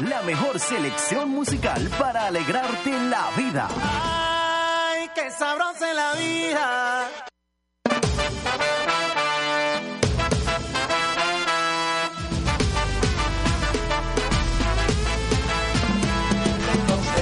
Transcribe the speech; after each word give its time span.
La 0.00 0.22
mejor 0.22 0.58
selección 0.58 1.30
musical 1.30 1.88
para 2.00 2.26
alegrarte 2.26 2.90
la 3.08 3.30
vida. 3.36 3.68
Ay, 3.80 5.08
qué 5.14 5.30
sabrosa 5.30 5.94
la 5.94 6.14
vida. 6.14 7.10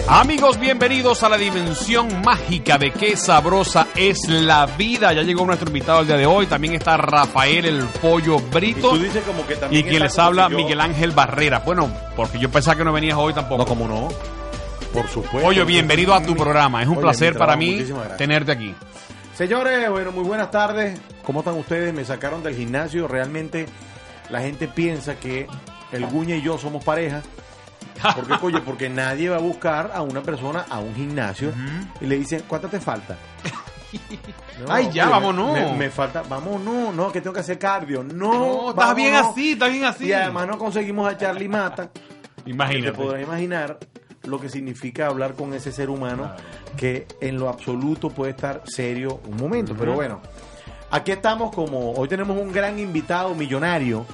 Amigos, 0.09 0.59
bienvenidos 0.59 1.23
a 1.23 1.29
la 1.29 1.38
dimensión 1.38 2.23
mágica 2.23 2.77
de 2.77 2.91
qué 2.91 3.16
sabrosa 3.16 3.87
es 3.97 4.29
la 4.29 4.66
vida. 4.66 5.12
Ya 5.12 5.23
llegó 5.23 5.47
nuestro 5.47 5.69
invitado 5.69 6.01
el 6.01 6.06
día 6.06 6.16
de 6.16 6.27
hoy. 6.27 6.47
También 6.47 6.74
está 6.74 6.97
Rafael 6.97 7.65
el 7.65 7.84
Pollo 8.01 8.38
Brito. 8.38 8.91
tú 8.91 8.98
dices 8.98 9.23
como 9.24 9.46
que 9.46 9.57
Y 9.70 9.83
quien 9.84 10.02
les 10.02 10.19
habla, 10.19 10.48
Miguel 10.48 10.80
Ángel 10.80 11.12
Barrera. 11.12 11.60
Bueno, 11.60 11.91
porque 12.16 12.38
yo 12.38 12.51
pensaba 12.51 12.77
que 12.77 12.84
no 12.84 12.93
venías 12.93 13.16
hoy 13.16 13.32
tampoco. 13.32 13.62
No, 13.62 13.66
como 13.66 13.88
no. 13.88 14.09
Por 14.93 15.09
supuesto. 15.09 15.40
Pollo, 15.40 15.65
bienvenido 15.65 16.12
a 16.12 16.23
tu 16.23 16.34
programa. 16.34 16.82
Es 16.82 16.88
un 16.88 16.95
Oye, 16.95 17.02
placer 17.02 17.38
para 17.38 17.57
mí 17.57 17.82
tenerte 18.18 18.52
aquí. 18.52 18.74
Señores, 19.34 19.88
bueno, 19.88 20.12
muy 20.12 20.24
buenas 20.24 20.51
tardes. 20.51 21.01
¿Cómo 21.24 21.38
están 21.40 21.55
ustedes? 21.55 21.95
Me 21.95 22.05
sacaron 22.05 22.43
del 22.43 22.55
gimnasio. 22.57 23.09
Realmente 23.09 23.66
la 24.29 24.40
gente 24.40 24.68
piensa 24.68 25.15
que 25.15 25.46
el 25.93 26.07
Guña 26.07 26.37
y 26.37 26.43
yo 26.43 26.59
somos 26.59 26.84
pareja. 26.84 27.23
Porque, 28.16 28.35
oye, 28.43 28.60
porque 28.60 28.88
nadie 28.88 29.29
va 29.29 29.37
a 29.37 29.40
buscar 29.40 29.93
a 29.95 30.02
una 30.02 30.23
persona 30.23 30.65
a 30.68 30.79
un 30.80 30.95
gimnasio 30.95 31.52
y 32.01 32.07
le 32.07 32.18
dicen, 32.18 32.43
¿cuánto 32.49 32.68
te 32.68 32.80
falta? 32.80 33.16
No, 34.59 34.73
Ay, 34.73 34.88
ya, 34.90 35.07
vámonos. 35.07 35.52
Me, 35.52 35.73
me 35.76 35.90
falta, 35.90 36.23
vámonos, 36.23 36.95
no, 36.95 37.12
que 37.12 37.21
tengo 37.21 37.34
que 37.34 37.40
hacer 37.40 37.59
cardio. 37.59 38.02
No, 38.02 38.32
No, 38.32 38.71
estás 38.71 38.95
bien 38.95 39.15
así, 39.15 39.52
estás 39.52 39.71
bien 39.71 39.84
así. 39.84 40.07
Y 40.07 40.12
además 40.15 40.46
no 40.46 40.57
conseguimos 40.57 41.12
a 41.12 41.18
Charlie 41.18 41.49
Mata. 41.49 41.90
Te 42.45 42.51
Imagínate. 42.51 42.93
podrás 42.93 43.23
imaginar 43.23 43.79
lo 44.24 44.40
que 44.40 44.49
significa 44.49 45.09
hablar 45.09 45.34
con 45.34 45.52
ese 45.52 45.73
ser 45.73 45.90
humano 45.90 46.32
que 46.77 47.06
en 47.21 47.38
lo 47.38 47.51
absoluto 47.51 48.09
puede 48.09 48.30
estar 48.30 48.62
serio 48.65 49.21
un 49.27 49.37
momento. 49.37 49.74
Pero 49.77 49.93
bueno, 49.93 50.23
aquí 50.90 51.12
estamos 51.12 51.54
como 51.54 51.93
hoy 51.93 52.09
tenemos 52.09 52.38
un 52.38 52.51
gran 52.51 52.79
invitado 52.79 53.34
millonario. 53.34 54.06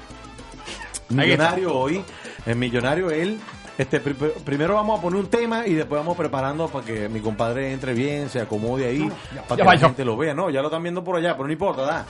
Millonario 1.11 1.75
hoy. 1.75 2.03
El 2.47 2.57
millonario 2.57 3.11
él. 3.11 3.39
Este, 3.79 4.01
pri- 4.01 4.15
pri- 4.15 4.33
primero 4.45 4.75
vamos 4.75 4.99
a 4.99 5.03
poner 5.03 5.21
un 5.21 5.29
tema 5.29 5.65
y 5.67 5.73
después 5.75 6.01
vamos 6.01 6.17
preparando 6.17 6.67
para 6.69 6.85
que 6.85 7.09
mi 7.09 7.21
compadre 7.21 7.73
entre 7.73 7.95
bien, 7.95 8.29
se 8.29 8.41
acomode 8.41 8.87
ahí, 8.87 9.09
para 9.49 9.57
que 9.57 9.65
la 9.65 9.79
gente 9.79 10.05
lo 10.05 10.17
vea. 10.17 10.35
No, 10.35 10.51
ya 10.51 10.61
lo 10.63 10.67
están 10.69 10.83
viendo 10.83 11.05
por 11.05 11.15
allá, 11.17 11.35
pero 11.37 11.47
no 11.47 11.53
importa, 11.53 11.83
da. 11.83 12.05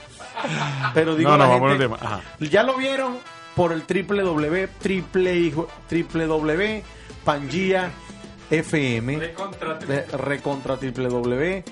Pero 0.94 1.14
digo, 1.14 1.30
No, 1.30 1.36
no, 1.36 1.44
la 1.44 1.50
vamos 1.50 1.66
a 1.68 1.72
gente- 1.76 1.84
tema. 1.84 1.98
Ajá. 2.00 2.20
ya 2.40 2.62
lo 2.62 2.76
vieron 2.78 3.18
por 3.54 3.72
el 3.72 3.82
www, 3.82 4.66
triple, 4.80 5.36
hijo- 5.36 5.68
www, 5.90 6.82
Pangea 7.24 7.90
FM, 8.50 9.18
de- 9.18 9.34
recontra 10.16 10.76
www, 10.76 11.62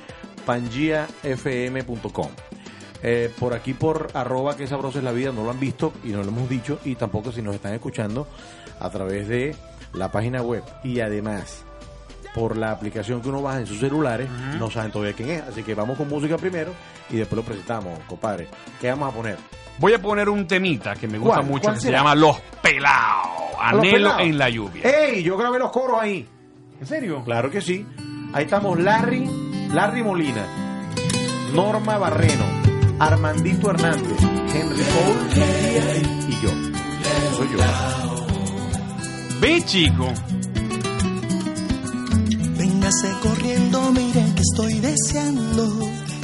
pangiafm.com. 0.44 2.28
Eh, 3.02 3.30
por 3.38 3.54
aquí 3.54 3.72
por 3.74 4.08
arroba 4.14 4.56
que 4.56 4.66
sabrosa 4.66 4.98
es 4.98 5.04
la 5.04 5.12
vida, 5.12 5.30
no 5.32 5.44
lo 5.44 5.50
han 5.50 5.60
visto 5.60 5.92
y 6.02 6.08
no 6.08 6.22
lo 6.22 6.28
hemos 6.28 6.48
dicho 6.48 6.78
y 6.84 6.94
tampoco 6.96 7.30
si 7.30 7.40
nos 7.42 7.54
están 7.54 7.72
escuchando 7.74 8.26
a 8.80 8.90
través 8.90 9.28
de 9.28 9.54
la 9.96 10.10
página 10.10 10.42
web 10.42 10.62
y 10.84 11.00
además 11.00 11.64
por 12.34 12.56
la 12.56 12.70
aplicación 12.70 13.22
que 13.22 13.30
uno 13.30 13.40
baja 13.40 13.60
en 13.60 13.66
sus 13.66 13.80
celulares, 13.80 14.28
no 14.58 14.70
saben 14.70 14.92
todavía 14.92 15.14
quién 15.14 15.30
es. 15.30 15.42
Así 15.42 15.62
que 15.62 15.74
vamos 15.74 15.96
con 15.96 16.06
música 16.06 16.36
primero 16.36 16.70
y 17.08 17.16
después 17.16 17.36
lo 17.38 17.42
presentamos, 17.42 17.98
compadre. 18.06 18.46
¿Qué 18.78 18.90
vamos 18.90 19.10
a 19.10 19.16
poner? 19.16 19.38
Voy 19.78 19.94
a 19.94 19.98
poner 20.02 20.28
un 20.28 20.46
temita 20.46 20.94
que 20.94 21.08
me 21.08 21.16
gusta 21.18 21.36
¿Cuál? 21.36 21.46
mucho 21.46 21.62
¿Cuál 21.62 21.74
que 21.76 21.80
se 21.80 21.90
llama 21.90 22.14
Los 22.14 22.38
Pelados. 22.62 23.54
¿A 23.58 23.72
los 23.72 23.80
Anhelo 23.86 24.18
en 24.18 24.36
la 24.36 24.50
lluvia. 24.50 24.82
¡Ey! 24.84 25.22
Yo 25.22 25.36
grabé 25.38 25.58
los 25.58 25.70
coros 25.70 25.98
ahí. 26.00 26.28
¿En 26.78 26.86
serio? 26.86 27.22
Claro 27.24 27.50
que 27.50 27.62
sí. 27.62 27.86
Ahí 28.34 28.44
estamos 28.44 28.78
Larry, 28.78 29.26
Larry 29.72 30.02
Molina, 30.02 30.46
Norma 31.54 31.96
Barreno, 31.96 32.44
Armandito 32.98 33.70
Hernández, 33.70 34.20
Henry 34.20 34.84
Paul 34.84 36.28
y 36.28 36.32
yo. 36.42 36.50
Soy 37.36 37.48
yo. 37.50 38.15
Ve, 39.40 39.62
chico. 39.64 40.12
Véngase 42.58 43.08
corriendo, 43.22 43.92
mire 43.92 44.24
que 44.34 44.42
estoy 44.42 44.74
deseando 44.80 45.64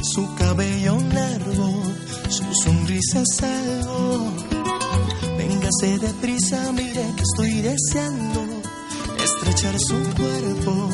su 0.02 0.34
cabello 0.34 0.98
largo, 1.12 1.82
su 2.28 2.44
sonrisa 2.62 3.22
es 3.22 3.42
algo. 3.42 4.32
Véngase 5.38 5.98
deprisa, 5.98 6.72
mire 6.72 7.04
que 7.16 7.22
estoy 7.22 7.62
deseando 7.62 8.62
estrechar 9.22 9.78
su 9.78 9.94
cuerpo 10.14 10.90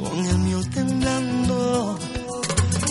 con 0.00 0.26
el 0.26 0.38
mío 0.38 0.60
temblando. 0.74 1.98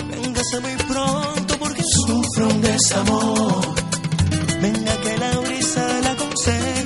Véngase 0.10 0.60
muy 0.62 0.76
pronto 0.88 1.58
porque 1.60 1.84
sufro 1.84 2.48
un 2.48 2.62
desamor. 2.62 3.76
Venga 4.62 5.02
que 5.02 5.18
la 5.18 5.40
brisa 5.40 6.02
la 6.04 6.12
aconseja, 6.12 6.79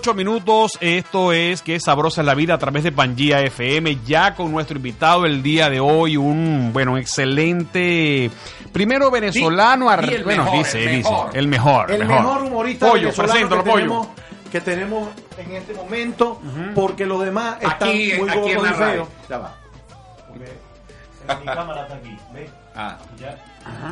8 0.00 0.14
minutos. 0.14 0.78
Esto 0.80 1.34
es 1.34 1.60
que 1.60 1.78
sabrosa 1.78 2.22
es 2.22 2.26
la 2.26 2.34
vida 2.34 2.54
a 2.54 2.58
través 2.58 2.84
de 2.84 2.90
Pangía 2.90 3.40
FM. 3.40 3.98
Ya 4.06 4.34
con 4.34 4.50
nuestro 4.50 4.78
invitado 4.78 5.26
el 5.26 5.42
día 5.42 5.68
de 5.68 5.78
hoy, 5.78 6.16
un 6.16 6.70
bueno, 6.72 6.96
excelente 6.96 8.30
primero 8.72 9.10
venezolano, 9.10 9.90
sí, 10.00 10.22
bueno, 10.24 10.50
dice, 10.52 10.84
el 10.84 10.96
mejor, 11.02 11.36
el 11.36 11.48
mejor, 11.48 11.90
el 11.90 12.06
mejor, 12.06 12.44
humorista 12.44 12.88
pollo, 12.88 13.08
venezolano 13.08 13.50
que. 13.62 13.70
Tenemos, 13.70 14.08
que 14.50 14.60
tenemos 14.62 15.08
en 15.36 15.52
este 15.52 15.74
momento, 15.74 16.40
porque 16.74 17.04
los 17.04 17.22
demás 17.22 17.58
están 17.60 17.88
muy 17.90 18.28
aquí 18.30 18.52
en 18.52 18.60
Ah, 22.74 22.96
Ya. 23.18 23.36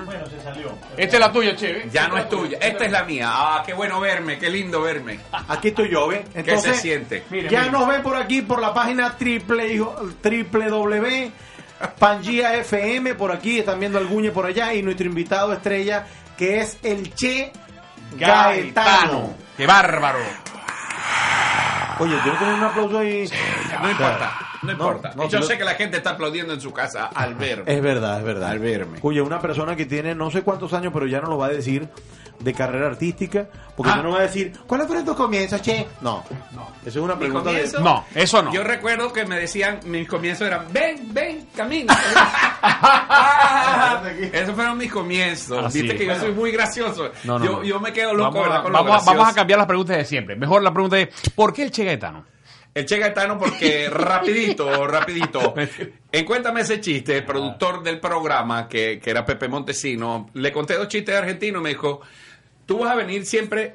Bueno, 0.06 0.26
se 0.26 0.40
salió. 0.42 0.72
Esta 0.96 1.16
es 1.16 1.20
la 1.20 1.30
tuya, 1.32 1.54
che. 1.54 1.88
ya 1.92 2.08
no 2.08 2.16
es 2.16 2.28
tuya. 2.28 2.58
Esta 2.60 2.86
es 2.86 2.92
la 2.92 3.04
mía. 3.04 3.28
Ah, 3.30 3.62
qué 3.66 3.74
bueno 3.74 4.00
verme, 4.00 4.38
qué 4.38 4.48
lindo 4.48 4.80
verme. 4.80 5.20
Aquí 5.48 5.68
estoy 5.68 5.90
yo, 5.90 6.08
¿ves? 6.08 6.24
¿Qué 6.32 6.40
Entonces, 6.40 6.76
se 6.76 6.82
siente? 6.82 7.24
Mire, 7.30 7.48
ya 7.50 7.60
mire. 7.60 7.72
nos 7.72 7.86
ven 7.86 8.02
por 8.02 8.16
aquí 8.16 8.40
por 8.42 8.60
la 8.62 8.72
página 8.72 9.16
triple, 9.16 9.78
www 9.78 11.32
Pangía 11.98 12.54
FM, 12.56 13.14
por 13.14 13.30
aquí 13.30 13.58
están 13.60 13.78
viendo 13.78 13.98
al 13.98 14.06
Guñe 14.08 14.32
por 14.32 14.46
allá 14.46 14.74
y 14.74 14.82
nuestro 14.82 15.06
invitado 15.06 15.52
estrella 15.52 16.06
que 16.36 16.60
es 16.60 16.78
el 16.82 17.14
Che 17.14 17.52
Gaetano. 18.16 19.34
Qué 19.56 19.66
bárbaro. 19.66 20.18
Oye, 22.00 22.16
tengo 22.22 22.32
que 22.32 22.38
tener 22.38 22.54
un 22.54 22.64
aplauso 22.64 22.98
ahí. 22.98 23.28
No 23.82 23.90
importa, 23.90 24.38
no 24.62 24.72
importa. 24.72 25.12
no, 25.16 25.28
Yo 25.28 25.42
sé 25.42 25.56
que 25.58 25.64
la 25.64 25.74
gente 25.74 25.96
está 25.98 26.10
aplaudiendo 26.10 26.52
en 26.54 26.60
su 26.60 26.72
casa 26.72 27.06
al 27.14 27.34
verme. 27.34 27.72
Es 27.72 27.82
verdad, 27.82 28.18
es 28.18 28.24
verdad. 28.24 28.50
Al 28.50 28.58
verme. 28.58 28.98
Oye, 29.02 29.20
una 29.22 29.40
persona 29.40 29.74
que 29.76 29.86
tiene 29.86 30.14
no 30.14 30.30
sé 30.30 30.42
cuántos 30.42 30.72
años, 30.72 30.92
pero 30.92 31.06
ya 31.06 31.20
no 31.20 31.28
lo 31.28 31.38
va 31.38 31.46
a 31.46 31.50
decir 31.50 31.88
de 32.38 32.54
carrera 32.54 32.86
artística, 32.86 33.48
porque 33.76 33.90
Ah. 33.90 33.96
ya 33.96 34.02
no 34.04 34.12
va 34.12 34.20
a 34.20 34.22
decir, 34.22 34.52
¿cuáles 34.68 34.86
fueron 34.86 35.04
tus 35.04 35.16
comienzos, 35.16 35.60
che? 35.60 35.88
No, 36.00 36.22
no. 36.52 36.68
Eso 36.86 37.00
es 37.00 37.04
una 37.04 37.18
pregunta 37.18 37.50
de... 37.50 37.68
No, 37.80 38.04
eso 38.14 38.40
no. 38.42 38.52
Yo 38.52 38.62
recuerdo 38.62 39.12
que 39.12 39.24
me 39.26 39.40
decían, 39.40 39.80
mis 39.86 40.06
comienzos 40.08 40.46
eran, 40.46 40.66
ven, 40.72 41.12
ven, 41.12 41.48
camina. 41.56 41.96
Ah, 42.62 44.02
Esos 44.32 44.54
fueron 44.54 44.78
mis 44.78 44.90
comienzos. 44.92 45.64
Así 45.64 45.82
Viste 45.82 45.94
es. 45.96 46.00
que 46.00 46.06
yo 46.06 46.16
soy 46.20 46.32
muy 46.32 46.50
gracioso. 46.52 47.10
No, 47.24 47.38
no, 47.38 47.44
yo, 47.44 47.52
no. 47.52 47.62
yo 47.64 47.80
me 47.80 47.92
quedo 47.92 48.14
loco, 48.14 48.30
Vamos, 48.32 48.40
a, 48.40 48.48
¿verdad? 48.48 48.62
Con 48.62 48.72
lo 48.72 48.78
vamos, 48.78 48.90
a- 48.90 48.94
gracioso. 48.96 49.16
vamos 49.18 49.32
a 49.32 49.34
cambiar 49.34 49.58
las 49.58 49.66
preguntas 49.66 49.96
de 49.96 50.04
siempre. 50.04 50.36
Mejor 50.36 50.62
la 50.62 50.72
pregunta 50.72 50.98
es, 50.98 51.08
¿por 51.34 51.52
qué 51.52 51.62
el 51.64 51.70
Che 51.70 51.84
Gaetano? 51.84 52.24
El 52.78 52.86
Che 52.86 52.98
Gaetano 52.98 53.36
porque 53.36 53.88
rapidito, 53.92 54.86
rapidito. 54.86 55.54
En 56.12 56.24
Cuéntame 56.24 56.60
ese 56.62 56.80
chiste, 56.80 57.18
el 57.18 57.24
productor 57.24 57.82
del 57.82 58.00
programa, 58.00 58.66
que, 58.66 58.98
que 59.02 59.10
era 59.10 59.26
Pepe 59.26 59.48
Montesino, 59.48 60.30
le 60.34 60.52
conté 60.52 60.74
dos 60.74 60.88
chistes 60.88 61.14
argentinos 61.14 61.60
y 61.60 61.62
me 61.64 61.68
dijo, 61.70 62.00
tú 62.64 62.78
vas 62.78 62.92
a 62.92 62.94
venir 62.94 63.26
siempre 63.26 63.74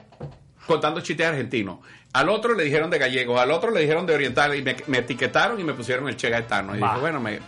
contando 0.65 1.01
chistes 1.01 1.27
argentinos. 1.27 1.79
Al 2.13 2.29
otro 2.29 2.53
le 2.55 2.63
dijeron 2.63 2.89
de 2.89 2.97
gallegos, 2.97 3.39
al 3.39 3.51
otro 3.51 3.71
le 3.71 3.81
dijeron 3.81 4.05
de 4.05 4.13
orientales 4.15 4.59
y 4.59 4.63
me, 4.63 4.75
me 4.87 4.99
etiquetaron 4.99 5.59
y 5.59 5.63
me 5.63 5.73
pusieron 5.73 6.07
el 6.07 6.15
Che 6.15 6.29
Gaetano. 6.29 6.75
Y 6.75 6.79
Va. 6.79 6.89
dije, 6.89 7.01
bueno, 7.01 7.19
me... 7.19 7.39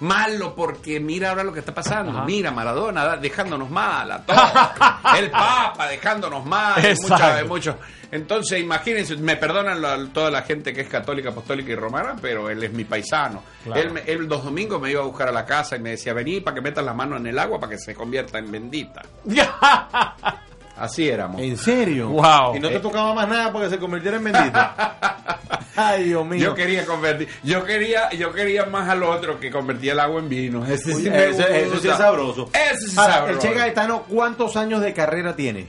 Malo 0.00 0.54
porque 0.54 1.00
mira 1.00 1.30
ahora 1.30 1.42
lo 1.42 1.52
que 1.52 1.60
está 1.60 1.72
pasando. 1.74 2.12
Ajá. 2.12 2.24
Mira, 2.26 2.50
Maradona 2.50 3.16
dejándonos 3.16 3.70
mal 3.70 4.10
a 4.12 4.22
todos. 4.22 4.40
El 5.18 5.30
Papa 5.30 5.86
dejándonos 5.88 6.44
mal. 6.44 6.84
Exacto. 6.84 7.14
Muchas, 7.14 7.46
muchos. 7.48 7.76
Entonces, 8.12 8.60
imagínense, 8.60 9.16
me 9.16 9.36
perdonan 9.36 9.80
la- 9.80 9.98
toda 10.12 10.30
la 10.30 10.42
gente 10.42 10.72
que 10.74 10.82
es 10.82 10.88
católica, 10.88 11.30
apostólica 11.30 11.72
y 11.72 11.74
romana, 11.74 12.14
pero 12.20 12.50
él 12.50 12.62
es 12.62 12.72
mi 12.72 12.84
paisano. 12.84 13.42
Claro. 13.64 13.80
Él, 13.80 13.90
me- 13.92 14.02
él 14.02 14.26
los 14.26 14.44
domingos 14.44 14.80
me 14.80 14.90
iba 14.90 15.00
a 15.00 15.06
buscar 15.06 15.28
a 15.28 15.32
la 15.32 15.44
casa 15.46 15.76
y 15.76 15.80
me 15.80 15.90
decía, 15.90 16.12
vení 16.12 16.40
para 16.40 16.54
que 16.56 16.60
metas 16.60 16.84
la 16.84 16.92
mano 16.92 17.16
en 17.16 17.26
el 17.26 17.38
agua 17.38 17.58
para 17.58 17.70
que 17.70 17.78
se 17.78 17.94
convierta 17.94 18.38
en 18.38 18.52
bendita. 18.52 19.02
Así 20.76 21.08
éramos. 21.08 21.40
¿En 21.40 21.56
serio? 21.56 22.08
Wow. 22.10 22.54
Y 22.56 22.60
no 22.60 22.68
te 22.68 22.80
tocaba 22.80 23.14
más 23.14 23.26
nada 23.28 23.50
porque 23.50 23.70
se 23.70 23.78
convirtiera 23.78 24.18
en 24.18 24.24
bendito. 24.24 24.58
Ay, 25.76 26.04
Dios 26.04 26.24
mío. 26.26 26.40
Yo 26.40 26.54
quería 26.54 26.84
convertir, 26.86 27.28
yo 27.42 27.64
quería, 27.64 28.10
yo 28.10 28.32
quería 28.32 28.64
más 28.66 28.88
al 28.88 29.02
otro 29.02 29.38
que 29.38 29.50
convertía 29.50 29.92
el 29.92 30.00
agua 30.00 30.20
en 30.20 30.28
vino. 30.28 30.64
Ese 30.64 30.92
sí 30.92 30.94
Oye, 30.94 31.10
me 31.10 31.26
ese- 31.28 31.62
ese 31.66 31.78
sí 31.80 31.88
es 31.88 31.96
sabroso. 31.96 32.50
Ese 32.52 32.78
sí 32.80 32.90
es 32.92 32.98
Ahora, 32.98 33.14
sabroso. 33.14 33.32
el 33.46 33.52
Che 33.54 33.58
Gaetano, 33.58 34.02
¿cuántos 34.08 34.56
años 34.56 34.80
de 34.80 34.92
carrera 34.94 35.36
tiene? 35.36 35.66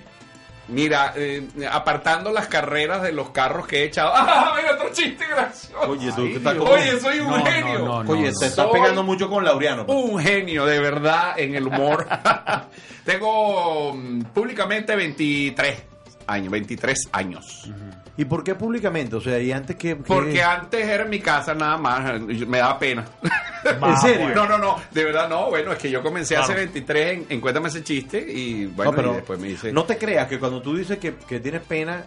Mira, 0.69 1.13
eh, 1.15 1.47
apartando 1.71 2.29
las 2.33 2.47
carreras 2.47 3.01
de 3.01 3.13
los 3.13 3.29
carros 3.29 3.65
que 3.67 3.83
he 3.83 3.85
echado. 3.85 4.11
¡Ah! 4.15 4.53
Mira 4.57 4.73
otro 4.73 4.89
chiste 4.91 5.25
gracioso. 5.25 5.89
Oye, 5.91 6.11
tú 6.13 6.25
estás 6.25 6.55
como- 6.55 6.71
Oye, 6.71 6.99
soy 6.99 7.19
un 7.19 7.27
No, 7.29 7.37
no, 7.37 7.45
genio. 7.45 7.79
no, 7.79 8.03
no. 8.03 8.11
Oye, 8.11 8.23
te 8.23 8.29
estás 8.47 8.53
Soy 8.55 8.71
pegando 8.73 9.01
mucho 9.03 9.29
con 9.29 9.45
Laureano. 9.45 9.85
pues. 9.85 9.97
Un 9.97 10.19
genio, 10.19 10.65
de 10.65 10.79
verdad, 10.79 11.39
en 11.39 11.55
el 11.55 11.67
humor. 11.67 12.05
Tengo 13.05 13.93
mm, 13.93 14.21
públicamente 14.33 14.95
23 14.95 15.83
años, 16.27 16.51
23 16.51 16.99
años. 17.13 17.71
¿Y 18.17 18.25
por 18.25 18.43
qué 18.43 18.55
públicamente? 18.55 19.15
O 19.15 19.21
sea, 19.21 19.39
y 19.39 19.51
antes 19.51 19.75
que... 19.75 19.89
que- 19.89 20.03
Porque 20.03 20.41
antes 20.41 20.85
era 20.87 21.03
en 21.03 21.09
mi 21.09 21.19
casa 21.19 21.53
nada 21.53 21.77
más, 21.77 22.19
me 22.21 22.57
daba 22.57 22.79
pena. 22.79 23.05
¿En 23.63 23.97
serio? 23.97 24.29
No, 24.33 24.47
no, 24.47 24.57
no, 24.57 24.77
de 24.91 25.03
verdad 25.05 25.29
no. 25.29 25.49
Bueno, 25.49 25.71
es 25.73 25.77
que 25.79 25.91
yo 25.91 26.01
comencé 26.01 26.35
hace 26.35 26.47
Claro. 26.53 26.59
23 26.61 27.11
en, 27.17 27.25
en 27.29 27.41
Cuéntame 27.41 27.69
ese 27.69 27.83
chiste 27.83 28.19
y 28.19 28.65
bueno, 28.65 28.91
no, 28.91 28.95
pero 28.97 29.11
y 29.11 29.15
después 29.17 29.39
me 29.39 29.47
dice... 29.49 29.71
no 29.71 29.83
te 29.83 29.97
creas 29.97 30.27
que 30.27 30.39
cuando 30.39 30.61
tú 30.61 30.75
dices 30.75 30.97
que, 30.97 31.13
que 31.15 31.39
tienes 31.39 31.61
pena, 31.61 32.03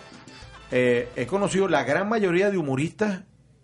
eh, 0.73 1.09
he 1.17 1.27
conocido 1.27 1.69
la 1.69 1.85
gran 1.85 2.09
mayoría 2.09 2.51
de 2.51 2.59
humoristas 2.59 3.21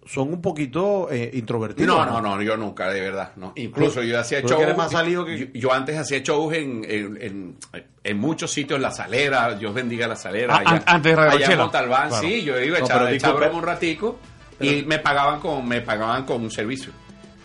son 0.07 0.33
un 0.33 0.41
poquito 0.41 1.09
eh, 1.11 1.31
introvertidos. 1.35 1.87
No, 1.89 2.07
no, 2.07 2.21
no, 2.21 2.41
yo 2.43 2.57
nunca, 2.57 2.89
de 2.91 3.01
verdad. 3.01 3.33
No. 3.37 3.53
Incluso 3.57 4.03
yo 4.03 4.19
hacía 4.21 4.41
shows. 4.41 4.63
eres 4.63 4.77
más 4.77 4.91
salido 4.93 5.25
que- 5.25 5.39
yo, 5.39 5.47
yo 5.53 5.73
antes 5.73 5.99
hacía 5.99 6.21
shows 6.21 6.55
en, 6.55 6.85
en, 6.89 7.19
en, 7.21 7.57
en 8.05 8.19
muchos 8.19 8.53
sitios, 8.53 8.81
La 8.81 8.91
Salera, 8.93 9.55
Dios 9.55 9.75
bendiga 9.75 10.07
La 10.07 10.17
Salera. 10.17 10.57
Ah, 10.57 10.63
an- 10.65 10.83
antes 10.87 11.17
de 11.17 11.23
allá 11.23 11.53
en. 11.53 11.59
Montalbán, 11.59 12.09
Claro. 12.09 12.27
sí, 12.27 12.43
yo 12.43 12.59
iba 12.61 12.77
a 12.79 12.81
No, 12.81 13.09
echar, 13.09 13.35
broma 13.35 13.59
un 13.59 13.65
ratico 13.65 14.19
y 14.61 14.83
me 14.83 14.99
pagaban 15.01 15.41
con 15.41 15.67
me 15.69 15.81
pagaban 15.83 16.25
con 16.25 16.41
un 16.43 16.51
servicio. 16.51 16.93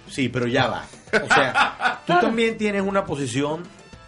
Sí, 0.08 0.30
pero 0.30 0.46
ya 0.46 0.68
va. 0.68 0.86
O 1.24 1.34
sea, 1.34 2.02
tú 2.06 2.14
también 2.22 2.58
tienes 2.58 2.82
una 2.84 3.06
posición 3.06 3.64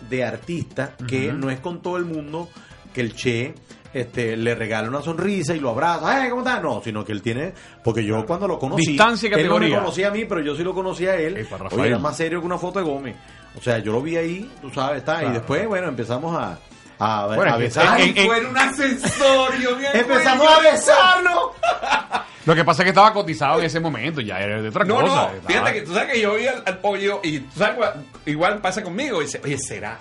de 0.09 0.23
artista 0.25 0.95
que 1.07 1.31
no 1.33 1.49
es 1.49 1.59
con 1.59 1.81
todo 1.81 1.97
el 1.97 2.05
mundo 2.05 2.49
que 2.93 3.01
el 3.01 3.15
Che 3.15 3.55
este, 3.93 4.35
le 4.35 4.55
regala 4.55 4.87
una 4.89 5.01
sonrisa 5.01 5.53
y 5.55 5.59
lo 5.59 5.69
abraza. 5.69 6.25
¡Eh, 6.25 6.29
¿Cómo 6.29 6.41
estás? 6.41 6.61
No, 6.61 6.81
sino 6.83 7.03
que 7.05 7.11
él 7.11 7.21
tiene. 7.21 7.53
Porque 7.83 8.03
yo 8.03 8.25
cuando 8.25 8.47
lo 8.47 8.57
conocí. 8.59 8.87
Distancia 8.87 9.29
y 9.29 9.33
Él 9.41 9.47
no 9.49 9.59
me 9.59 9.69
conocía 9.69 10.07
a 10.07 10.11
mí, 10.11 10.25
pero 10.25 10.41
yo 10.41 10.55
sí 10.55 10.63
lo 10.63 10.73
conocía 10.73 11.11
a 11.11 11.15
él. 11.15 11.47
Oye, 11.71 11.87
era 11.87 11.99
más 11.99 12.17
serio 12.17 12.39
que 12.39 12.45
una 12.45 12.57
foto 12.57 12.79
de 12.79 12.85
Gómez. 12.85 13.15
O 13.57 13.61
sea, 13.61 13.77
yo 13.79 13.91
lo 13.91 14.01
vi 14.01 14.17
ahí, 14.17 14.51
tú 14.61 14.69
sabes, 14.71 14.97
está. 14.99 15.19
Claro. 15.19 15.29
Y 15.29 15.33
después, 15.33 15.67
bueno, 15.67 15.87
empezamos 15.89 16.35
a, 16.35 16.57
a, 16.97 17.27
Bueno, 17.35 17.55
que- 17.57 17.63
besar. 17.63 18.01
en- 18.01 18.17
en- 18.17 18.25
fue 18.25 18.37
en 18.39 18.45
un 18.47 18.57
el 18.57 19.99
Empezamos 19.99 20.47
a 20.47 20.59
besarnos. 20.61 21.43
Lo 22.45 22.53
que 22.55 22.65
pasa 22.65 22.81
es 22.81 22.85
que 22.85 22.89
estaba 22.89 23.13
cotizado 23.13 23.59
en 23.59 23.65
ese 23.67 23.79
momento, 23.79 24.19
ya 24.19 24.37
era 24.39 24.61
de 24.61 24.67
otra 24.67 24.83
No, 24.83 24.95
cosa. 24.95 25.05
no, 25.07 25.21
Estaba- 25.27 25.47
fíjate 25.47 25.73
que 25.73 25.81
tú 25.83 25.93
sabes 25.93 26.11
que 26.13 26.19
yo 26.21 26.35
vi 26.35 26.47
al, 26.47 26.61
al 26.65 26.77
pollo 26.79 27.21
y 27.23 27.39
tú 27.39 27.57
sabes, 27.59 27.89
igual 28.25 28.59
pasa 28.59 28.83
conmigo 28.83 29.21
y 29.21 29.25
dice, 29.25 29.39
oye, 29.45 29.57
¿será? 29.57 29.97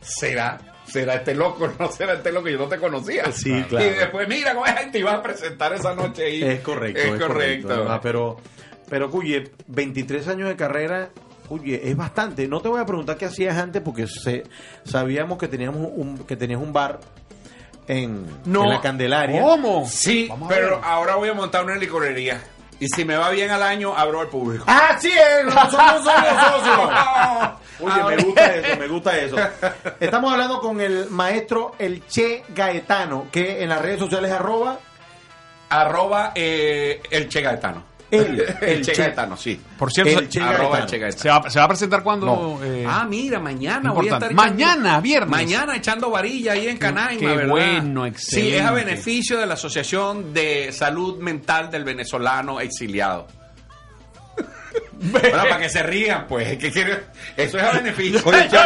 ¿Será? 0.00 0.58
¿Será 0.94 1.16
este 1.16 1.34
loco? 1.34 1.68
¿No 1.80 1.90
será 1.90 2.12
este 2.12 2.30
loco? 2.30 2.48
Yo 2.48 2.56
no 2.56 2.68
te 2.68 2.78
conocía. 2.78 3.32
Sí, 3.32 3.64
claro. 3.68 3.84
Y 3.84 3.90
después, 3.90 4.28
mira 4.28 4.54
cómo 4.54 4.64
es, 4.64 4.92
te 4.92 5.00
iba 5.00 5.12
a 5.12 5.20
presentar 5.20 5.72
esa 5.72 5.92
noche 5.92 6.24
ahí. 6.24 6.44
Es 6.44 6.60
correcto, 6.60 7.00
Es, 7.00 7.20
correcto. 7.20 7.86
Ah, 7.88 7.98
pero, 8.00 8.36
pero, 8.88 9.10
cuye, 9.10 9.50
23 9.66 10.28
años 10.28 10.48
de 10.48 10.54
carrera, 10.54 11.10
oye, 11.48 11.80
es 11.90 11.96
bastante. 11.96 12.46
No 12.46 12.60
te 12.60 12.68
voy 12.68 12.80
a 12.80 12.86
preguntar 12.86 13.16
qué 13.16 13.24
hacías 13.24 13.58
antes 13.58 13.82
porque 13.82 14.06
se, 14.06 14.44
sabíamos 14.84 15.36
que 15.36 15.48
teníamos 15.48 15.90
un, 15.92 16.18
que 16.18 16.36
tenías 16.36 16.60
un 16.60 16.72
bar 16.72 17.00
en, 17.88 18.24
en 18.46 18.68
la 18.68 18.80
Candelaria. 18.80 19.42
¿Cómo? 19.42 19.88
Sí, 19.88 20.28
pero 20.48 20.80
ahora 20.80 21.16
voy 21.16 21.28
a 21.28 21.34
montar 21.34 21.64
una 21.64 21.74
licorería. 21.74 22.40
Y 22.80 22.88
si 22.88 23.04
me 23.04 23.16
va 23.16 23.30
bien 23.30 23.50
al 23.50 23.62
año, 23.62 23.94
abro 23.96 24.20
al 24.20 24.28
público. 24.28 24.64
¡Ah, 24.66 24.96
sí! 25.00 25.10
eh, 25.10 25.44
¡Somos 25.50 26.04
socios! 26.04 26.90
Oye, 27.80 28.16
me 28.16 28.22
gusta 28.22 28.54
eso, 28.54 28.78
me 28.78 28.88
gusta 28.88 29.18
eso. 29.18 29.36
Estamos 30.00 30.32
hablando 30.32 30.60
con 30.60 30.80
el 30.80 31.08
maestro 31.10 31.74
El 31.78 32.06
Che 32.06 32.44
Gaetano, 32.48 33.26
que 33.32 33.62
en 33.62 33.68
las 33.68 33.80
redes 33.82 33.98
sociales 33.98 34.30
es 34.30 34.36
arroba 34.36 34.78
Arroba 35.70 36.32
eh, 36.34 37.00
el 37.10 37.28
Che 37.28 37.40
Gaetano. 37.40 37.93
El, 38.14 38.56
El, 38.60 38.82
che. 38.84 38.92
Gaetano, 38.94 39.36
sí. 39.36 39.60
Por 39.78 39.92
cierto, 39.92 40.18
El 40.18 40.24
se- 40.24 40.28
Che 40.28 40.40
Arroba 40.40 40.78
el 40.80 40.86
Che 40.86 40.98
Gaetano. 40.98 41.22
se, 41.22 41.28
va, 41.28 41.50
se 41.50 41.58
va 41.58 41.64
a 41.64 41.68
presentar 41.68 42.02
cuando... 42.02 42.26
No. 42.26 42.64
eh, 42.64 42.84
Ah, 42.88 43.06
mira, 43.08 43.38
mañana 43.40 43.92
voy 43.92 44.08
a 44.08 44.14
estar 44.14 44.32
echando- 44.32 44.42
Mañana, 44.42 45.00
viernes. 45.00 45.30
Mañana 45.30 45.76
echando 45.76 46.10
varilla 46.10 46.52
ahí 46.52 46.68
en 46.68 46.76
Canaima, 46.78 47.18
qué 47.20 47.26
¿verdad? 47.26 47.48
bueno, 47.48 48.02
Sí, 48.04 48.08
excelente. 48.10 48.56
es 48.58 48.62
a 48.64 48.70
beneficio 48.72 49.38
de 49.38 49.46
la 49.46 49.54
Asociación 49.54 50.32
de 50.34 50.72
Salud 50.72 51.18
Mental 51.20 51.70
del 51.70 51.84
Venezolano 51.84 52.60
Exiliado. 52.60 53.26
Bueno, 55.04 55.38
para 55.48 55.58
que 55.58 55.68
se 55.68 55.82
rían, 55.82 56.26
pues. 56.26 56.58
Eso 57.36 57.58
es 57.58 57.64
a 57.64 57.72
beneficio. 57.72 58.20
Oye, 58.24 58.48
Che, 58.48 58.58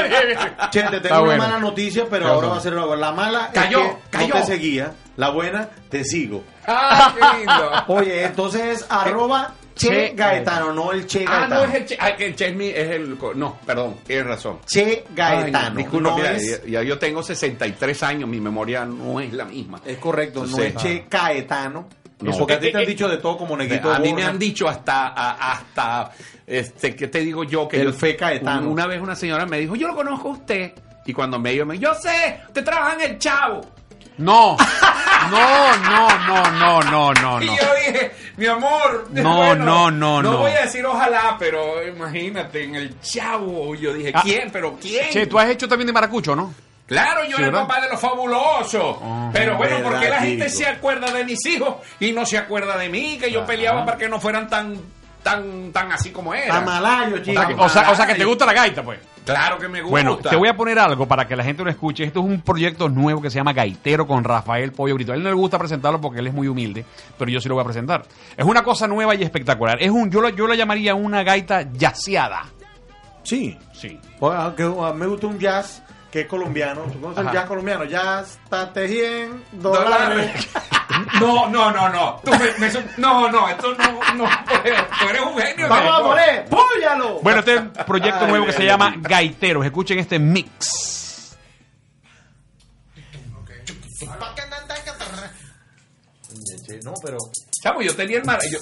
Che, 0.71 0.83
te 0.83 0.97
Está 0.97 1.01
tengo 1.01 1.23
una 1.23 1.37
mala 1.37 1.59
noticia, 1.59 2.07
pero 2.09 2.25
¿Qué 2.27 2.31
ahora 2.31 2.49
va 2.49 2.57
a 2.57 2.61
ser 2.61 2.73
la. 2.73 2.87
La 2.97 3.13
mala 3.13 3.51
Cayó, 3.53 3.81
es 3.85 3.93
que 4.11 4.19
cayó. 4.19 4.35
no 4.35 4.41
te 4.41 4.47
seguía. 4.47 4.93
La 5.17 5.31
buena, 5.31 5.69
te 5.89 6.05
sigo. 6.05 6.45
¡Ah, 6.67 7.13
qué 7.15 7.39
lindo! 7.39 7.71
Oye, 7.89 8.25
entonces 8.25 8.63
es 8.81 8.87
arroba 8.89 9.53
Che 9.75 10.13
Gaetano, 10.15 10.73
no 10.73 10.93
el 10.93 11.07
Che 11.07 11.25
Ah, 11.27 11.41
Gaetano. 11.41 11.55
no 11.55 11.65
es 11.69 11.75
el 11.75 11.85
Che. 11.87 11.97
Ah, 12.01 12.17
que 12.17 12.27
el 12.27 12.35
Che 12.37 12.47
es 12.49 12.55
mi- 12.55 12.69
es 12.69 12.91
el. 12.91 13.19
No, 13.35 13.59
perdón, 13.67 13.97
tienes 14.07 14.27
razón. 14.27 14.59
Che 14.67 15.05
Gaetano. 15.15 15.71
Ay, 15.71 15.77
disculpa, 15.85 16.11
no 16.11 16.17
mira, 16.17 16.33
es, 16.33 16.63
ya, 16.65 16.71
ya 16.71 16.83
yo 16.83 16.99
tengo 16.99 17.23
63 17.23 18.03
años, 18.05 18.29
mi 18.29 18.41
memoria 18.41 18.85
no 18.85 19.19
es 19.21 19.33
la 19.33 19.45
misma. 19.45 19.81
es 19.85 19.99
correcto, 19.99 20.41
no 20.41 20.47
Entonces, 20.47 20.75
es 20.77 20.83
Che 20.83 21.07
Caetano. 21.09 21.89
No. 22.21 22.33
Porque 22.37 22.55
a 22.55 22.61
ti 22.61 22.73
te 22.73 22.79
han 22.79 22.87
dicho 22.87 23.09
de 23.09 23.19
todo 23.19 23.37
como 23.39 23.57
neguito. 23.57 23.93
a 23.93 23.99
mí 24.01 24.13
me 24.13 24.25
han 24.25 24.39
dicho 24.39 24.69
hasta, 24.69 25.09
a- 25.09 25.53
hasta, 25.53 26.11
este, 26.47 26.97
¿qué 26.97 27.07
te 27.09 27.21
digo 27.21 27.45
yo? 27.45 27.69
Que 27.69 27.81
El 27.81 27.87
yo, 27.87 27.93
fe 27.93 28.17
Caetano. 28.17 28.69
Una 28.69 28.87
vez 28.87 29.01
una 29.01 29.15
señora 29.15 29.47
me 29.47 29.59
dijo, 29.61 29.77
yo 29.77 29.87
lo 29.89 29.95
conozco 29.95 30.29
a 30.29 30.33
usted. 30.33 30.73
Y 31.07 31.13
cuando 31.13 31.39
me 31.39 31.53
dijo, 31.53 31.65
me 31.65 31.79
dijo, 31.79 31.93
yo 31.93 31.95
sé, 32.01 32.41
usted 32.49 32.65
trabaja 32.65 32.95
en 32.95 33.01
el 33.13 33.19
Chavo. 33.19 33.61
No, 34.19 34.57
no, 35.31 35.77
no, 35.77 36.09
no, 36.27 36.51
no, 36.51 36.83
no, 36.83 37.13
no, 37.15 37.43
Y 37.43 37.47
no. 37.47 37.57
yo 37.57 37.63
dije, 37.87 38.11
mi 38.37 38.47
amor, 38.47 39.07
No, 39.13 39.37
bueno, 39.37 39.65
no, 39.65 39.91
no, 39.93 40.23
no. 40.23 40.39
voy 40.39 40.51
a 40.51 40.63
decir 40.63 40.85
ojalá, 40.85 41.37
pero 41.39 41.87
imagínate, 41.87 42.65
en 42.65 42.75
el 42.75 43.01
Chavo. 43.01 43.77
Yo 43.77 43.93
dije, 43.95 44.11
Ah. 44.13 44.23
¿quién? 44.25 44.51
¿Pero 44.51 44.77
quién? 44.81 45.09
Che, 45.11 45.27
tú 45.29 45.39
has 45.39 45.49
hecho 45.51 45.69
también 45.69 45.87
de 45.87 45.93
maracucho, 45.93 46.35
¿no? 46.35 46.53
Claro, 46.89 47.25
yo 47.29 47.37
Sí, 47.37 47.43
era 47.43 47.53
papá 47.53 47.81
de 47.83 47.91
los 47.91 48.01
fabulosos. 48.01 48.97
Pero 49.33 49.57
bueno, 49.57 49.77
Verdad, 49.77 49.91
¿por 49.91 50.01
qué 50.01 50.09
la 50.09 50.21
gente 50.21 50.49
se 50.49 50.67
acuerda 50.67 51.13
de 51.13 51.25
mis 51.25 51.45
hijos 51.47 51.77
y 52.01 52.13
no 52.13 52.25
se 52.27 52.39
acuerda 52.39 52.77
de 52.79 52.89
mí? 52.89 53.19
Que 53.19 53.31
yo 53.31 53.45
peleaba 53.47 53.85
para 53.85 53.99
que 53.99 54.09
no 54.09 54.19
fueran 54.19 54.49
tan, 54.49 54.75
tan, 55.23 55.71
tan 55.71 55.93
así 55.93 56.11
como 56.11 56.33
era. 56.35 56.55
Tamalayo, 56.55 57.17
O 57.17 57.19
chico. 57.19 57.39
sea, 57.41 57.47
que, 57.47 57.55
o 57.55 57.69
sea- 57.69 57.91
o 57.91 57.95
sea 57.95 58.07
que 58.07 58.15
te 58.15 58.25
gusta 58.25 58.47
la 58.47 58.55
gaita, 58.55 58.83
pues. 58.83 58.99
Claro 59.27 59.59
que 59.59 59.69
me 59.69 59.83
gusta. 59.83 59.91
Bueno, 59.91 60.17
te 60.17 60.35
voy 60.37 60.49
a 60.49 60.57
poner 60.57 60.79
algo 60.79 61.07
para 61.07 61.29
que 61.29 61.37
la 61.37 61.45
gente 61.45 61.63
lo 61.63 61.69
escuche. 61.69 62.03
Esto 62.05 62.21
es 62.21 62.25
un 62.25 62.41
proyecto 62.41 62.89
nuevo 62.89 63.21
que 63.21 63.29
se 63.29 63.37
llama 63.37 63.53
Gaitero 63.53 64.07
con 64.07 64.25
Rafael 64.25 64.73
Pollo 64.73 64.95
Brito. 64.95 65.13
A 65.13 65.17
él 65.17 65.23
no 65.23 65.29
le 65.29 65.35
gusta 65.35 65.59
presentarlo 65.59 66.01
porque 66.01 66.21
él 66.21 66.29
es 66.29 66.33
muy 66.33 66.49
humilde, 66.49 66.87
pero 67.19 67.31
yo 67.31 67.39
sí 67.39 67.47
lo 67.47 67.55
voy 67.55 67.61
a 67.61 67.67
presentar. 67.67 68.05
Es 68.35 68.47
una 68.47 68.63
cosa 68.65 68.87
nueva 68.89 69.15
y 69.15 69.23
espectacular. 69.23 69.77
Es 69.83 69.91
un, 69.91 70.11
yo 70.11 70.23
lo, 70.23 70.31
yo 70.31 70.47
lo 70.47 70.55
llamaría 70.55 70.95
una 70.95 71.23
gaita 71.25 71.71
yaceada. 71.71 72.47
Sí. 73.23 73.59
Sí. 73.75 74.01
Pues, 74.19 74.35
aunque, 74.39 74.65
uh, 74.65 74.95
me 74.95 75.05
gusta 75.07 75.27
un 75.27 75.39
jazz 75.39 75.83
que 76.11 76.21
es 76.23 76.27
colombiano. 76.27 76.83
¿Tú 76.93 77.01
conoces 77.01 77.21
el 77.23 77.29
Ajá. 77.29 77.35
jazz 77.39 77.47
colombiano? 77.47 77.85
Jazz, 77.85 78.39
tate 78.49 78.89
100 78.89 79.45
Dólares. 79.53 80.49
No, 81.21 81.49
no, 81.49 81.71
no, 81.71 81.89
no. 81.91 82.21
Tú 82.25 82.31
me- 82.33 82.59
me 82.59 82.73
no, 82.97 83.31
no, 83.31 83.49
esto 83.49 83.73
no, 83.75 84.15
no 84.15 84.25
puede. 84.47 84.75
Tú 85.01 85.09
eres 85.09 85.23
un 85.23 85.39
genio. 85.39 85.69
Vamos 85.69 85.95
a 85.95 85.99
no. 85.99 86.09
poner, 86.09 86.45
¡púyalo! 86.47 87.21
Bueno, 87.21 87.39
este 87.39 87.55
es 87.55 87.61
un 87.61 87.71
proyecto 87.87 88.25
Ay, 88.25 88.31
nuevo 88.31 88.47
que 88.47 88.53
se 88.53 88.65
llama. 88.65 88.95
Gaiteros. 88.99 89.65
Escuchen 89.65 89.99
este 90.01 90.19
mix. 90.19 91.37
No, 96.85 96.95
pero... 97.03 97.19
Chamo, 97.63 97.83
yo 97.83 97.95
tenía 97.95 98.19
el 98.19 98.25
mar. 98.25 98.39
yo- 98.51 98.59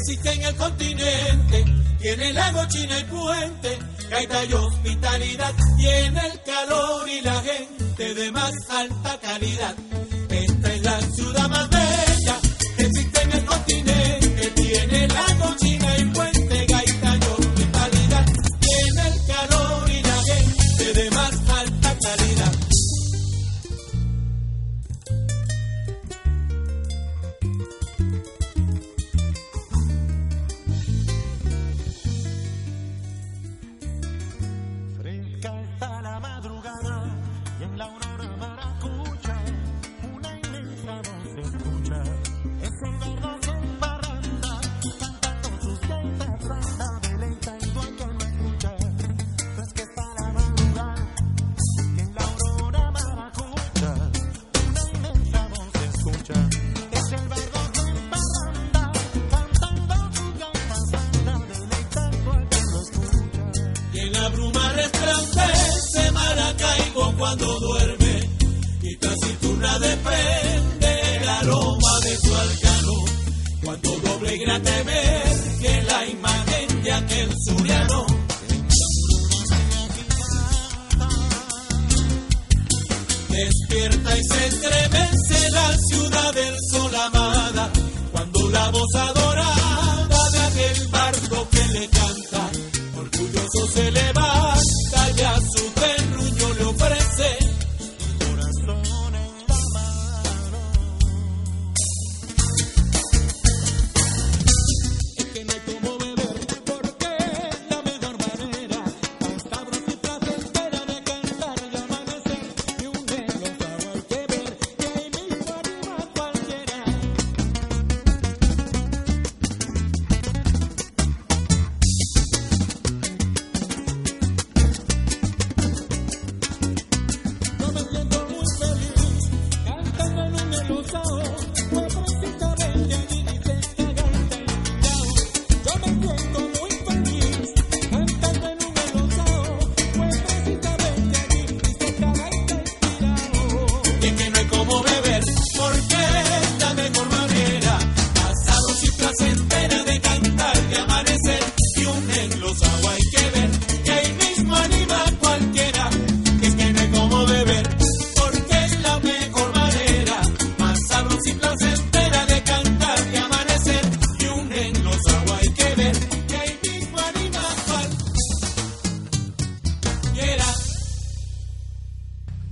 existe 0.00 0.32
en 0.32 0.42
el 0.42 0.56
continente. 0.56 1.64
Tiene 2.00 2.32
lago, 2.32 2.64
china 2.68 2.98
y 2.98 3.04
puente, 3.04 3.78
gaita 4.10 4.44
y 4.44 4.52
hospitalidad. 4.54 5.54
Tiene 5.76 6.26
el 6.26 6.42
calor 6.42 7.08
y 7.08 7.20
la 7.20 7.42
gente 7.42 8.14
de 8.14 8.32
más 8.32 8.52
alta 8.70 9.18
calidad. 9.20 9.74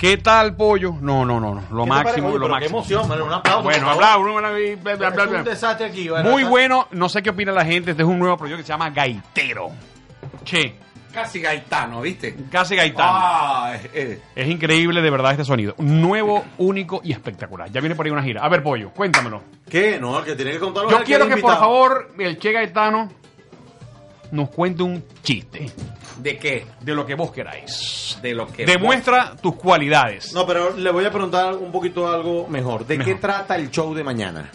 ¿Qué 0.09 0.17
tal, 0.17 0.57
pollo? 0.57 0.95
No, 1.03 1.27
no, 1.27 1.39
no, 1.39 1.55
no. 1.55 1.65
Lo 1.71 1.85
máximo, 1.85 2.29
Oye, 2.29 2.39
lo 2.39 2.45
pero 2.47 2.55
máximo. 2.55 2.83
Qué 2.83 2.95
emoción, 2.95 3.09
man, 3.09 3.21
un 3.21 3.31
aplauso. 3.31 3.63
Bueno, 3.63 3.95
bla, 3.95 4.17
un 4.17 5.45
desastre 5.45 5.85
aquí. 5.85 6.09
bueno, 6.09 6.31
Muy 6.31 6.45
bueno, 6.45 6.89
no 6.93 7.11
sé 7.11 7.23
qué 7.23 7.29
opina 7.29 7.53
la 7.53 7.67
gente. 7.67 7.91
Este 7.91 8.05
es 8.05 8.09
un 8.09 8.19
nuevo 8.19 8.39
proyecto 8.39 8.63
que 8.63 8.67
se 8.67 8.73
llama 8.73 8.89
Gaitero. 8.89 9.71
Che, 10.45 10.77
Gaetano, 11.43 12.01
¿viste? 12.01 12.35
casi 12.51 12.75
Gaitano. 12.75 13.11
Ah, 13.13 13.75
eh, 13.75 13.91
eh. 13.93 14.23
Es 14.35 14.49
increíble 14.49 15.03
de 15.03 15.11
verdad 15.11 15.33
este 15.33 15.45
sonido. 15.45 15.75
Nuevo, 15.77 16.43
único 16.57 17.03
y 17.05 17.13
espectacular. 17.13 17.71
Ya 17.71 17.83
viene 17.83 17.95
por 17.95 18.07
ahí 18.07 18.13
una 18.13 18.23
gira. 18.23 18.43
A 18.43 18.49
ver, 18.49 18.63
pollo, 18.63 18.91
cuéntamelo. 18.95 19.43
¿Qué? 19.69 19.99
No, 20.01 20.21
el 20.21 20.25
que 20.25 20.37
tiene 20.37 20.53
que 20.53 20.59
contarlo 20.59 20.91
Yo 20.91 21.05
quiero 21.05 21.25
es 21.25 21.35
que 21.35 21.43
por 21.43 21.59
favor 21.59 22.13
el 22.19 22.39
Che 22.39 22.53
Gaetano 22.53 23.11
nos 24.31 24.51
cuente 24.51 24.83
un 24.83 25.05
chiste 25.23 25.71
¿De 26.19 26.37
qué? 26.39 26.67
de 26.81 26.95
lo 26.95 27.07
que 27.07 27.15
vos 27.15 27.31
queráis. 27.31 28.19
De 28.23 28.35
lo 28.35 28.47
que. 28.49 28.67
Demuestra 28.67 29.37
tus 29.37 29.55
cualidades. 29.55 30.33
No, 30.33 30.47
pero 30.47 30.77
le 30.77 30.91
voy 30.91 31.05
a 31.05 31.11
preguntar 31.11 31.55
un 31.55 31.71
poquito 31.71 32.09
algo 32.11 32.49
mejor. 32.49 32.87
¿De 32.87 32.99
qué 32.99 33.05
Mejor. 33.05 33.21
trata 33.21 33.57
el 33.57 33.71
show 33.71 33.95
de 33.95 34.03
mañana? 34.03 34.51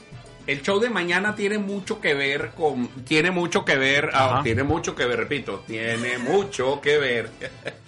El 0.45 0.61
show 0.61 0.77
de 0.77 0.89
mañana 0.89 1.33
tiene 1.35 1.57
mucho 1.57 2.01
que 2.01 2.13
ver 2.13 2.51
con. 2.51 2.87
Tiene 3.05 3.31
mucho 3.31 3.63
que 3.63 3.77
ver. 3.77 4.09
ah, 4.13 4.41
tiene 4.43 4.63
mucho 4.63 4.93
que 4.93 5.05
ver, 5.05 5.17
repito. 5.19 5.63
Tiene 5.65 6.17
mucho 6.17 6.81
que 6.81 6.97
ver. 6.97 7.29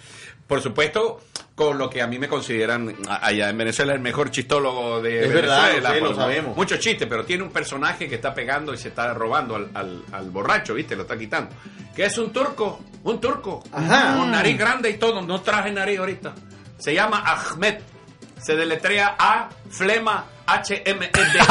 Por 0.46 0.62
supuesto, 0.62 1.20
con 1.56 1.76
lo 1.76 1.90
que 1.90 2.00
a 2.02 2.06
mí 2.06 2.18
me 2.20 2.28
consideran 2.28 2.94
allá 3.08 3.48
en 3.50 3.58
Venezuela 3.58 3.92
el 3.94 4.00
mejor 4.00 4.30
chistólogo 4.30 5.00
de 5.02 5.24
Es 5.26 5.32
verdad, 5.34 5.62
Venezuela. 5.68 5.90
sí, 5.94 6.00
lo 6.00 6.06
Por- 6.06 6.16
sabemos. 6.16 6.56
Mucho 6.56 6.76
chiste, 6.76 7.06
pero 7.08 7.24
tiene 7.24 7.42
un 7.42 7.50
personaje 7.50 8.08
que 8.08 8.14
está 8.14 8.32
pegando 8.32 8.72
y 8.72 8.78
se 8.78 8.88
está 8.88 9.12
robando 9.14 9.56
al, 9.56 9.70
al- 9.74 10.02
al 10.12 10.30
borracho, 10.30 10.74
¿viste? 10.74 10.94
Lo 10.94 11.02
está 11.02 11.18
quitando. 11.18 11.54
Que 11.96 12.04
es 12.04 12.16
un 12.18 12.32
turco, 12.32 12.80
un 13.04 13.20
turco. 13.20 13.64
Ajá. 13.72 14.18
Con 14.18 14.30
nariz 14.30 14.56
grande 14.56 14.90
y 14.90 14.98
todo. 14.98 15.20
No 15.22 15.40
traje 15.40 15.72
nariz 15.72 15.98
ahorita. 15.98 16.34
Se 16.78 16.94
llama 16.94 17.22
Ahmed. 17.26 17.78
Se 18.40 18.54
deletrea 18.54 19.16
A, 19.18 19.48
flema, 19.70 20.26
H-M-E-D. 20.46 21.40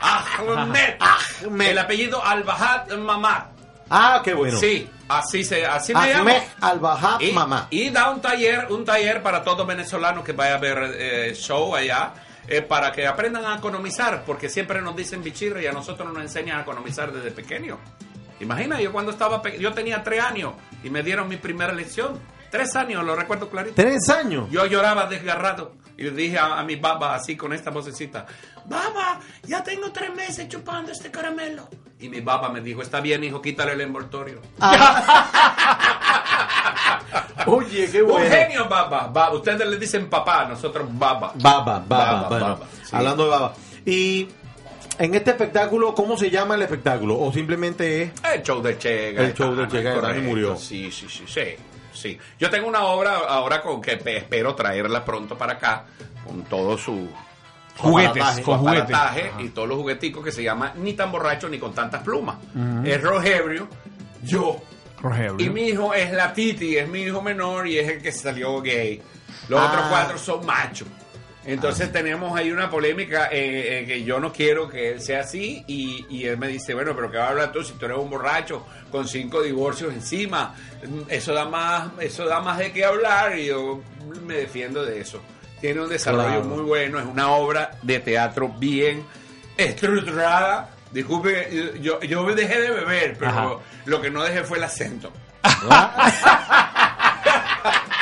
Ahmed. 0.00 0.96
Ahmed. 1.00 1.66
El 1.70 1.78
apellido 1.78 2.24
Al-Bahad 2.24 2.88
Mamad. 2.96 3.42
Ah, 3.90 4.20
qué 4.24 4.34
bueno. 4.34 4.58
Sí, 4.58 4.88
así 5.08 5.44
se 5.44 5.64
así 5.66 5.94
me 5.94 6.06
llamo. 6.12 6.30
Ahmed 6.30 6.42
Al-Bahab 6.60 7.22
Y, 7.22 7.32
Mamá. 7.32 7.66
y 7.70 7.90
da 7.90 8.10
un 8.10 8.20
taller, 8.20 8.66
un 8.70 8.84
taller 8.84 9.22
para 9.22 9.42
todos 9.42 9.66
venezolanos 9.66 10.24
que 10.24 10.32
vaya 10.32 10.54
a 10.54 10.58
ver 10.58 10.78
eh, 10.96 11.34
show 11.34 11.74
allá, 11.74 12.12
eh, 12.46 12.62
para 12.62 12.92
que 12.92 13.06
aprendan 13.06 13.44
a 13.46 13.56
economizar, 13.56 14.24
porque 14.24 14.48
siempre 14.48 14.80
nos 14.82 14.94
dicen 14.96 15.22
bichirre 15.22 15.62
y 15.62 15.66
a 15.66 15.72
nosotros 15.72 16.12
nos 16.12 16.22
enseñan 16.22 16.58
a 16.58 16.62
economizar 16.62 17.12
desde 17.12 17.30
pequeño. 17.30 17.78
Imagina, 18.40 18.80
yo 18.80 18.92
cuando 18.92 19.10
estaba 19.12 19.42
yo 19.58 19.72
tenía 19.72 20.02
tres 20.04 20.22
años 20.22 20.52
y 20.84 20.90
me 20.90 21.02
dieron 21.02 21.28
mi 21.28 21.36
primera 21.36 21.72
lección. 21.72 22.18
Tres 22.50 22.74
años, 22.76 23.04
lo 23.04 23.14
recuerdo 23.16 23.48
clarito. 23.50 23.74
¿Tres 23.74 24.08
años? 24.08 24.48
Yo 24.50 24.64
lloraba 24.66 25.06
desgarrado 25.06 25.72
y 25.96 26.04
le 26.04 26.10
dije 26.12 26.38
a, 26.38 26.58
a 26.58 26.64
mi 26.64 26.76
baba 26.76 27.14
así 27.14 27.36
con 27.36 27.52
esta 27.52 27.70
vocecita, 27.70 28.26
baba, 28.66 29.20
ya 29.44 29.62
tengo 29.62 29.90
tres 29.92 30.14
meses 30.14 30.48
chupando 30.48 30.92
este 30.92 31.10
caramelo. 31.10 31.68
Y 32.00 32.08
mi 32.08 32.20
baba 32.20 32.48
me 32.48 32.60
dijo, 32.60 32.80
está 32.82 33.00
bien 33.00 33.22
hijo, 33.24 33.42
quítale 33.42 33.72
el 33.72 33.80
envoltorio. 33.82 34.40
Oye, 37.46 37.88
qué 37.90 38.02
Un 38.02 38.10
bueno. 38.10 38.30
genio, 38.30 38.68
baba. 38.68 39.06
Ba- 39.08 39.32
Ustedes 39.32 39.66
le 39.66 39.76
dicen 39.78 40.08
papá, 40.08 40.44
nosotros 40.46 40.86
baba. 40.90 41.32
Baba, 41.36 41.82
baba, 41.86 42.22
Baba, 42.28 42.38
baba, 42.38 42.66
sí. 42.82 42.90
Hablando 42.94 43.24
de 43.24 43.30
baba. 43.30 43.54
Y 43.84 44.28
en 44.98 45.14
este 45.14 45.30
espectáculo, 45.30 45.94
¿cómo 45.94 46.16
se 46.16 46.30
llama 46.30 46.54
el 46.56 46.62
espectáculo? 46.62 47.18
¿O 47.18 47.32
simplemente 47.32 48.02
es? 48.02 48.12
El 48.34 48.42
show 48.42 48.60
de 48.62 48.76
Che 48.78 49.08
El 49.10 49.34
show 49.34 49.54
de 49.54 49.68
Che 49.68 49.82
Gaetano 49.82 50.00
correcto. 50.08 50.28
murió. 50.28 50.56
Sí, 50.56 50.90
sí, 50.90 51.06
sí, 51.08 51.24
sí, 51.26 51.40
sí. 51.98 52.18
Yo 52.38 52.48
tengo 52.50 52.68
una 52.68 52.82
obra 52.84 53.16
ahora 53.28 53.60
con 53.62 53.80
que 53.80 53.96
pe- 53.96 54.18
espero 54.18 54.54
traerla 54.54 55.04
pronto 55.04 55.36
para 55.36 55.54
acá, 55.54 55.84
con 56.24 56.44
todo 56.44 56.76
su 56.78 57.08
Juguetes, 57.76 58.10
aparataje, 58.22 58.42
con 58.42 58.58
juguetes. 58.58 58.82
aparataje 58.96 59.32
y 59.38 59.48
todos 59.50 59.68
los 59.68 59.78
jugueticos 59.78 60.24
que 60.24 60.32
se 60.32 60.42
llama 60.42 60.72
Ni 60.76 60.94
tan 60.94 61.12
borracho 61.12 61.48
ni 61.48 61.58
con 61.58 61.72
tantas 61.74 62.02
plumas. 62.02 62.36
Es 62.84 63.00
Rogerio, 63.02 63.68
yo. 64.22 64.60
Y 65.38 65.48
mi 65.48 65.68
hijo 65.68 65.94
es 65.94 66.12
la 66.12 66.32
Titi, 66.32 66.76
es 66.76 66.88
mi 66.88 67.02
hijo 67.02 67.22
menor 67.22 67.68
y 67.68 67.78
es 67.78 67.88
el 67.88 68.02
que 68.02 68.10
salió 68.10 68.60
gay. 68.60 69.00
Los 69.48 69.60
Ah. 69.60 69.66
otros 69.68 69.84
cuatro 69.90 70.18
son 70.18 70.44
machos. 70.44 70.88
Entonces 71.48 71.90
tenemos 71.90 72.38
ahí 72.38 72.50
una 72.50 72.68
polémica 72.70 73.28
eh, 73.32 73.80
eh, 73.80 73.86
que 73.86 74.04
yo 74.04 74.20
no 74.20 74.32
quiero 74.32 74.68
que 74.68 74.90
él 74.92 75.00
sea 75.00 75.20
así 75.20 75.64
y, 75.66 76.04
y 76.10 76.24
él 76.26 76.36
me 76.38 76.46
dice, 76.48 76.74
bueno, 76.74 76.94
pero 76.94 77.10
¿qué 77.10 77.16
vas 77.16 77.28
a 77.28 77.30
hablar 77.30 77.52
tú 77.52 77.62
si 77.64 77.72
tú 77.72 77.86
eres 77.86 77.96
un 77.98 78.10
borracho 78.10 78.66
con 78.90 79.08
cinco 79.08 79.42
divorcios 79.42 79.92
encima? 79.94 80.54
Mm, 80.86 81.02
Eso 81.10 81.32
da 81.32 81.46
más, 81.46 81.88
eso 82.00 82.26
da 82.26 82.40
más 82.40 82.58
de 82.58 82.70
qué 82.72 82.84
hablar 82.84 83.38
y 83.38 83.46
yo 83.46 83.80
me 84.26 84.34
defiendo 84.34 84.84
de 84.84 85.00
eso. 85.00 85.20
Tiene 85.60 85.80
un 85.80 85.88
desarrollo 85.88 86.26
Claro. 86.28 86.44
muy 86.44 86.62
bueno, 86.64 86.98
es 87.00 87.06
una 87.06 87.30
obra 87.32 87.70
de 87.82 87.98
teatro 88.00 88.48
bien 88.48 89.04
estructurada. 89.56 90.70
Disculpe, 90.92 91.78
yo, 91.80 92.00
yo 92.00 92.24
dejé 92.34 92.60
de 92.60 92.70
beber, 92.70 93.16
pero 93.18 93.30
Ajá. 93.30 93.48
lo 93.86 94.00
que 94.00 94.10
no 94.10 94.22
dejé 94.22 94.42
fue 94.44 94.58
el 94.58 94.64
acento. 94.64 95.12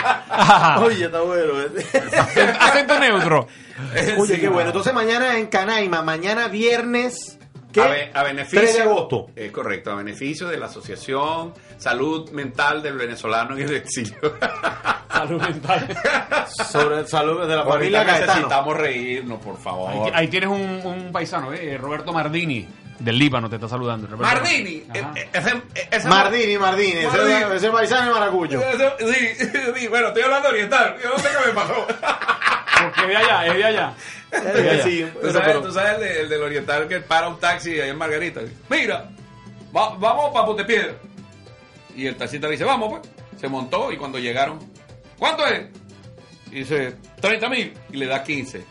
Oye, 0.83 1.05
está 1.07 1.21
bueno. 1.21 1.53
Acento 2.61 2.99
neutro. 2.99 3.47
Oye, 4.19 4.35
Sí. 4.35 4.41
qué 4.41 4.49
bueno. 4.49 4.71
Entonces 4.71 4.93
mañana 4.95 5.39
en 5.39 5.47
Canaima, 5.47 6.03
mañana 6.03 6.49
viernes, 6.49 7.39
¿qué? 7.73 7.81
A, 7.83 7.87
be- 7.89 8.11
a 8.15 8.23
beneficio. 8.23 8.61
3 8.61 8.75
de 8.77 8.83
agosto. 8.83 9.27
Es 9.37 9.53
correcto, 9.53 9.91
a 9.93 9.97
beneficio 9.97 10.49
de 10.49 10.57
la 10.59 10.67
Asociación 10.67 11.53
Salud 11.79 12.31
Mental 12.31 12.83
del 12.83 12.97
Venezolano 12.97 13.55
en 13.57 13.63
el 13.69 13.75
Exilio. 13.77 14.17
Salud 15.19 15.41
mental. 15.43 15.97
Sobre 16.71 17.01
el 17.01 17.09
salud 17.09 17.41
de 17.43 17.49
la 17.55 17.63
Ahorita 17.63 17.73
familia 17.75 18.05
Gaetano. 18.05 18.27
necesitamos 18.35 18.77
reírnos, 18.77 19.39
por 19.41 19.57
Ahí, 19.57 19.63
favor. 19.63 20.11
ahí 20.15 20.29
tienes 20.29 20.49
un, 20.49 20.81
un 20.85 21.13
paisano, 21.13 21.53
¿eh? 21.53 21.77
Roberto 21.79 22.13
Mardini, 22.13 22.67
del 22.99 23.19
Líbano, 23.19 23.49
te 23.51 23.57
está 23.57 23.69
saludando. 23.69 24.07
Roberto. 24.07 24.25
Mardini. 24.35 24.85
Ajá. 24.89 25.13
eh, 25.15 25.21
eh, 25.23 25.29
ese- 25.33 25.63
eh, 25.75 25.89
ese- 25.91 26.09
Mardini, 26.09 26.59
Mardini, 26.59 26.93
ese, 26.93 27.07
Mardini. 27.09 27.57
ese 27.57 27.71
paisano 27.71 28.07
de 28.07 28.11
Maracucho. 28.21 28.61
Ese- 28.61 29.13
Sí, 29.13 29.51
sí, 29.77 29.89
bueno, 29.89 30.09
estoy 30.09 30.23
hablando 30.23 30.49
oriental. 30.49 30.97
Yo 31.03 31.11
no 31.11 31.19
sé 31.19 31.29
qué 31.29 31.47
me 31.49 31.53
pasó. 31.55 31.87
Porque 31.87 33.01
es 33.03 33.09
de 33.09 33.17
allá, 33.17 33.47
es 33.47 33.55
de 33.57 33.65
allá. 33.65 33.93
Sí, 34.85 35.07
¿Tú 35.13 35.19
pero- 35.21 35.33
sabes, 35.33 35.47
pero- 35.49 35.63
tú 35.63 35.73
sabes 35.73 35.95
el, 35.95 36.01
de- 36.01 36.21
el 36.23 36.29
del 36.29 36.43
oriental 36.43 36.89
que 36.89 37.01
para 37.01 37.29
un 37.29 37.39
taxi 37.41 37.73
allá 37.75 37.87
en 37.91 37.97
Margarita. 37.99 38.41
Mira, 38.69 39.09
va- 39.77 39.95
vamos 39.97 40.31
para 40.33 40.47
Pontepiedra. 40.47 40.93
Y 41.95 42.07
el 42.07 42.17
taxista 42.17 42.47
le 42.47 42.53
dice, 42.53 42.65
vamos 42.65 42.91
pues. 43.01 43.11
Se 43.41 43.49
montó 43.49 43.93
y 43.93 43.97
cuando 43.99 44.19
llegaron, 44.19 44.59
¿cuánto 45.19 45.47
es? 45.47 45.67
Y 46.51 46.61
dice, 46.61 46.97
30 47.21 47.49
mil. 47.49 47.75
Y 47.91 47.97
le 47.97 48.07
da 48.07 48.23
15. 48.23 48.65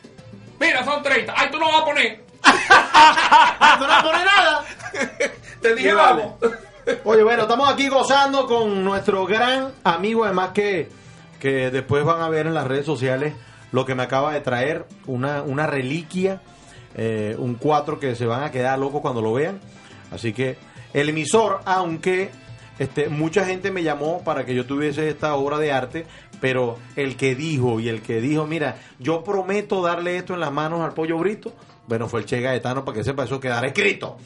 Mira, 0.60 0.84
son 0.84 1.03
30. 1.03 1.34
Ay, 1.36 1.49
tú 1.51 1.60
no 1.60 1.67
vas 1.67 1.81
a 1.81 1.86
poner. 1.86 2.23
¡Tú 3.79 3.88
no 3.88 4.03
pones 4.03 4.25
nada! 4.25 4.65
Te 5.62 5.75
dije, 5.75 5.93
vamos. 5.93 6.34
Oye, 7.03 7.23
bueno, 7.23 7.43
estamos 7.43 7.67
aquí 7.69 7.89
gozando 7.89 8.45
con 8.45 8.84
nuestro 8.84 9.25
gran 9.25 9.71
amigo, 9.84 10.23
además 10.23 10.51
que, 10.53 10.89
que 11.39 11.71
después 11.71 12.05
van 12.05 12.21
a 12.21 12.29
ver 12.29 12.45
en 12.45 12.53
las 12.53 12.67
redes 12.67 12.86
sociales 12.86 13.34
lo 13.71 13.86
que 13.86 13.95
me 13.95 14.03
acaba 14.03 14.34
de 14.34 14.41
traer, 14.41 14.86
una, 15.08 15.41
una 15.41 15.65
reliquia, 15.65 16.41
eh, 16.95 17.36
un 17.39 17.55
cuatro 17.55 17.99
que 17.99 18.15
se 18.15 18.25
van 18.25 18.43
a 18.43 18.51
quedar 18.51 18.77
locos 18.77 19.01
cuando 19.01 19.21
lo 19.21 19.34
vean. 19.34 19.60
Así 20.12 20.31
que 20.31 20.58
el 20.93 21.10
emisor, 21.10 21.62
aunque 21.65 22.29
este, 22.77 23.10
mucha 23.10 23.45
gente 23.45 23.71
me 23.71 23.84
llamó 23.84 24.23
para 24.23 24.45
que 24.45 24.53
yo 24.53 24.65
tuviese 24.65 25.10
esta 25.10 25.36
obra 25.36 25.58
de 25.58 25.71
arte, 25.71 26.05
pero 26.39 26.78
el 26.95 27.15
que 27.17 27.36
dijo 27.36 27.80
y 27.80 27.89
el 27.89 28.02
que 28.02 28.21
dijo, 28.21 28.45
mira, 28.45 28.78
yo 29.00 29.24
prometo 29.24 29.82
darle 29.82 30.17
esto 30.17 30.34
en 30.34 30.39
las 30.39 30.52
manos 30.52 30.82
al 30.82 30.93
pollo 30.93 31.17
brito, 31.17 31.54
bueno, 31.88 32.08
fue 32.08 32.21
el 32.21 32.26
Che 32.26 32.41
Gaetano 32.41 32.84
para 32.86 32.98
que 32.98 33.04
sepa 33.04 33.24
eso 33.26 33.39
quedar 33.39 33.65
escrito. 33.65 34.17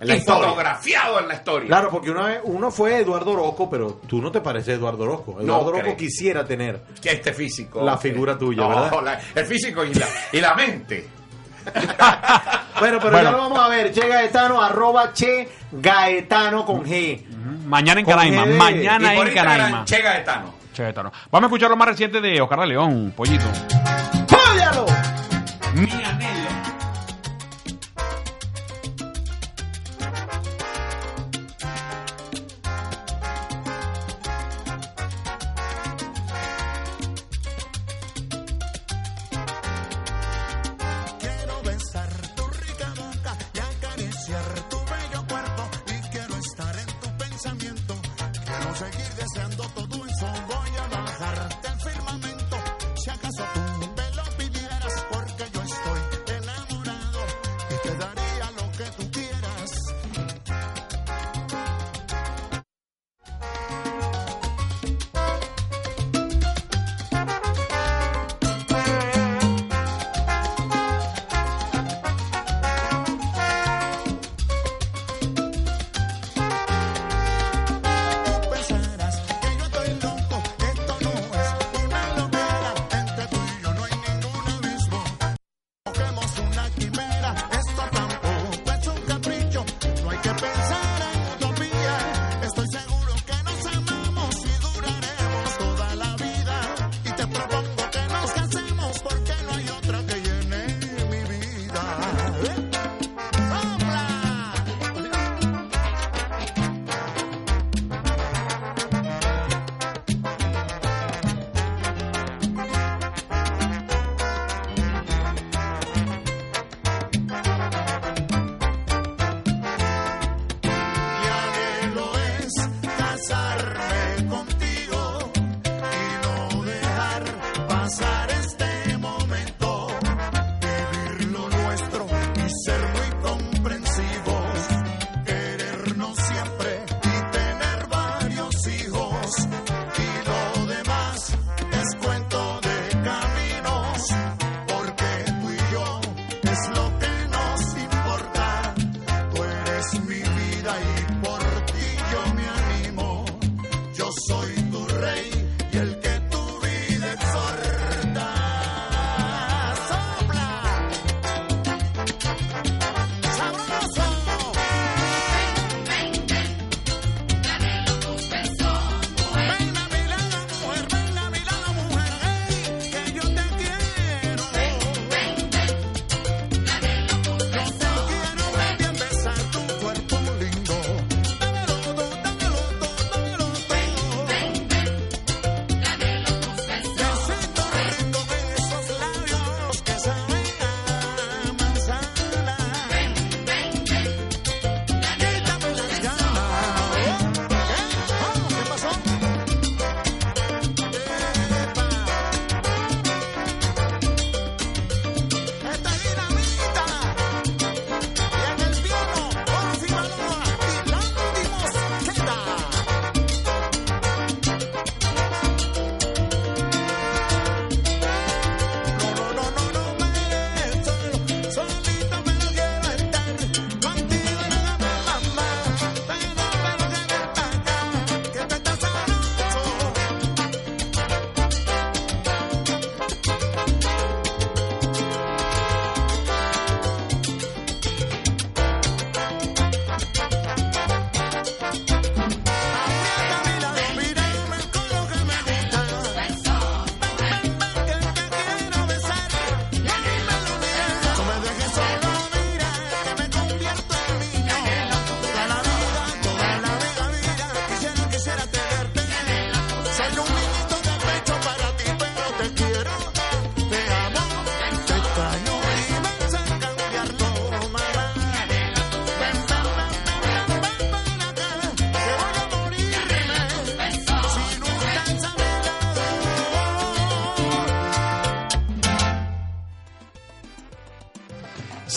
En 0.00 0.06
la 0.06 0.14
Y 0.14 0.18
historia. 0.18 0.44
fotografiado 0.48 1.18
en 1.20 1.26
la 1.28 1.34
historia. 1.34 1.66
Claro, 1.66 1.90
porque 1.90 2.10
una 2.12 2.22
vez, 2.26 2.40
uno 2.44 2.70
fue 2.70 2.98
Eduardo 2.98 3.32
Orozco, 3.32 3.68
pero 3.68 4.00
tú 4.06 4.22
no 4.22 4.30
te 4.30 4.40
pareces 4.40 4.76
Eduardo 4.78 5.02
Orozco. 5.02 5.40
Eduardo 5.40 5.66
Orozco 5.70 5.82
creo. 5.86 5.96
quisiera 5.96 6.44
tener. 6.44 6.82
Que 7.02 7.10
este 7.12 7.32
físico. 7.32 7.82
La 7.84 7.98
figura 7.98 8.38
tuya, 8.38 8.62
No, 8.62 8.68
¿verdad? 8.68 8.92
la- 9.02 9.20
el 9.34 9.46
físico 9.46 9.84
y 9.84 9.92
la, 9.94 10.06
y 10.32 10.40
la 10.40 10.54
mente. 10.54 11.08
Bueno, 12.78 12.98
pero 13.00 13.10
Bueno. 13.10 13.24
ya 13.24 13.30
lo 13.32 13.38
vamos 13.38 13.58
a 13.58 13.68
ver. 13.68 13.90
Che 13.92 14.06
Gaetano, 14.06 14.62
arroba 14.62 15.12
Che 15.12 15.48
Gaetano 15.72 16.64
con 16.64 16.84
G. 16.84 17.24
Mañana 17.66 17.98
en 18.00 18.06
Canaima, 18.06 18.46
mañana 18.46 19.14
y 19.14 19.16
por 19.16 19.28
en 19.28 19.34
Canaima. 19.34 19.84
Che 19.84 20.00
Gaetano. 20.00 20.54
Vamos 21.30 21.46
a 21.46 21.46
escuchar 21.46 21.70
lo 21.70 21.76
más 21.76 21.88
reciente 21.88 22.20
de 22.20 22.40
Oscar 22.40 22.60
de 22.60 22.66
León, 22.66 23.12
pollito. 23.16 23.46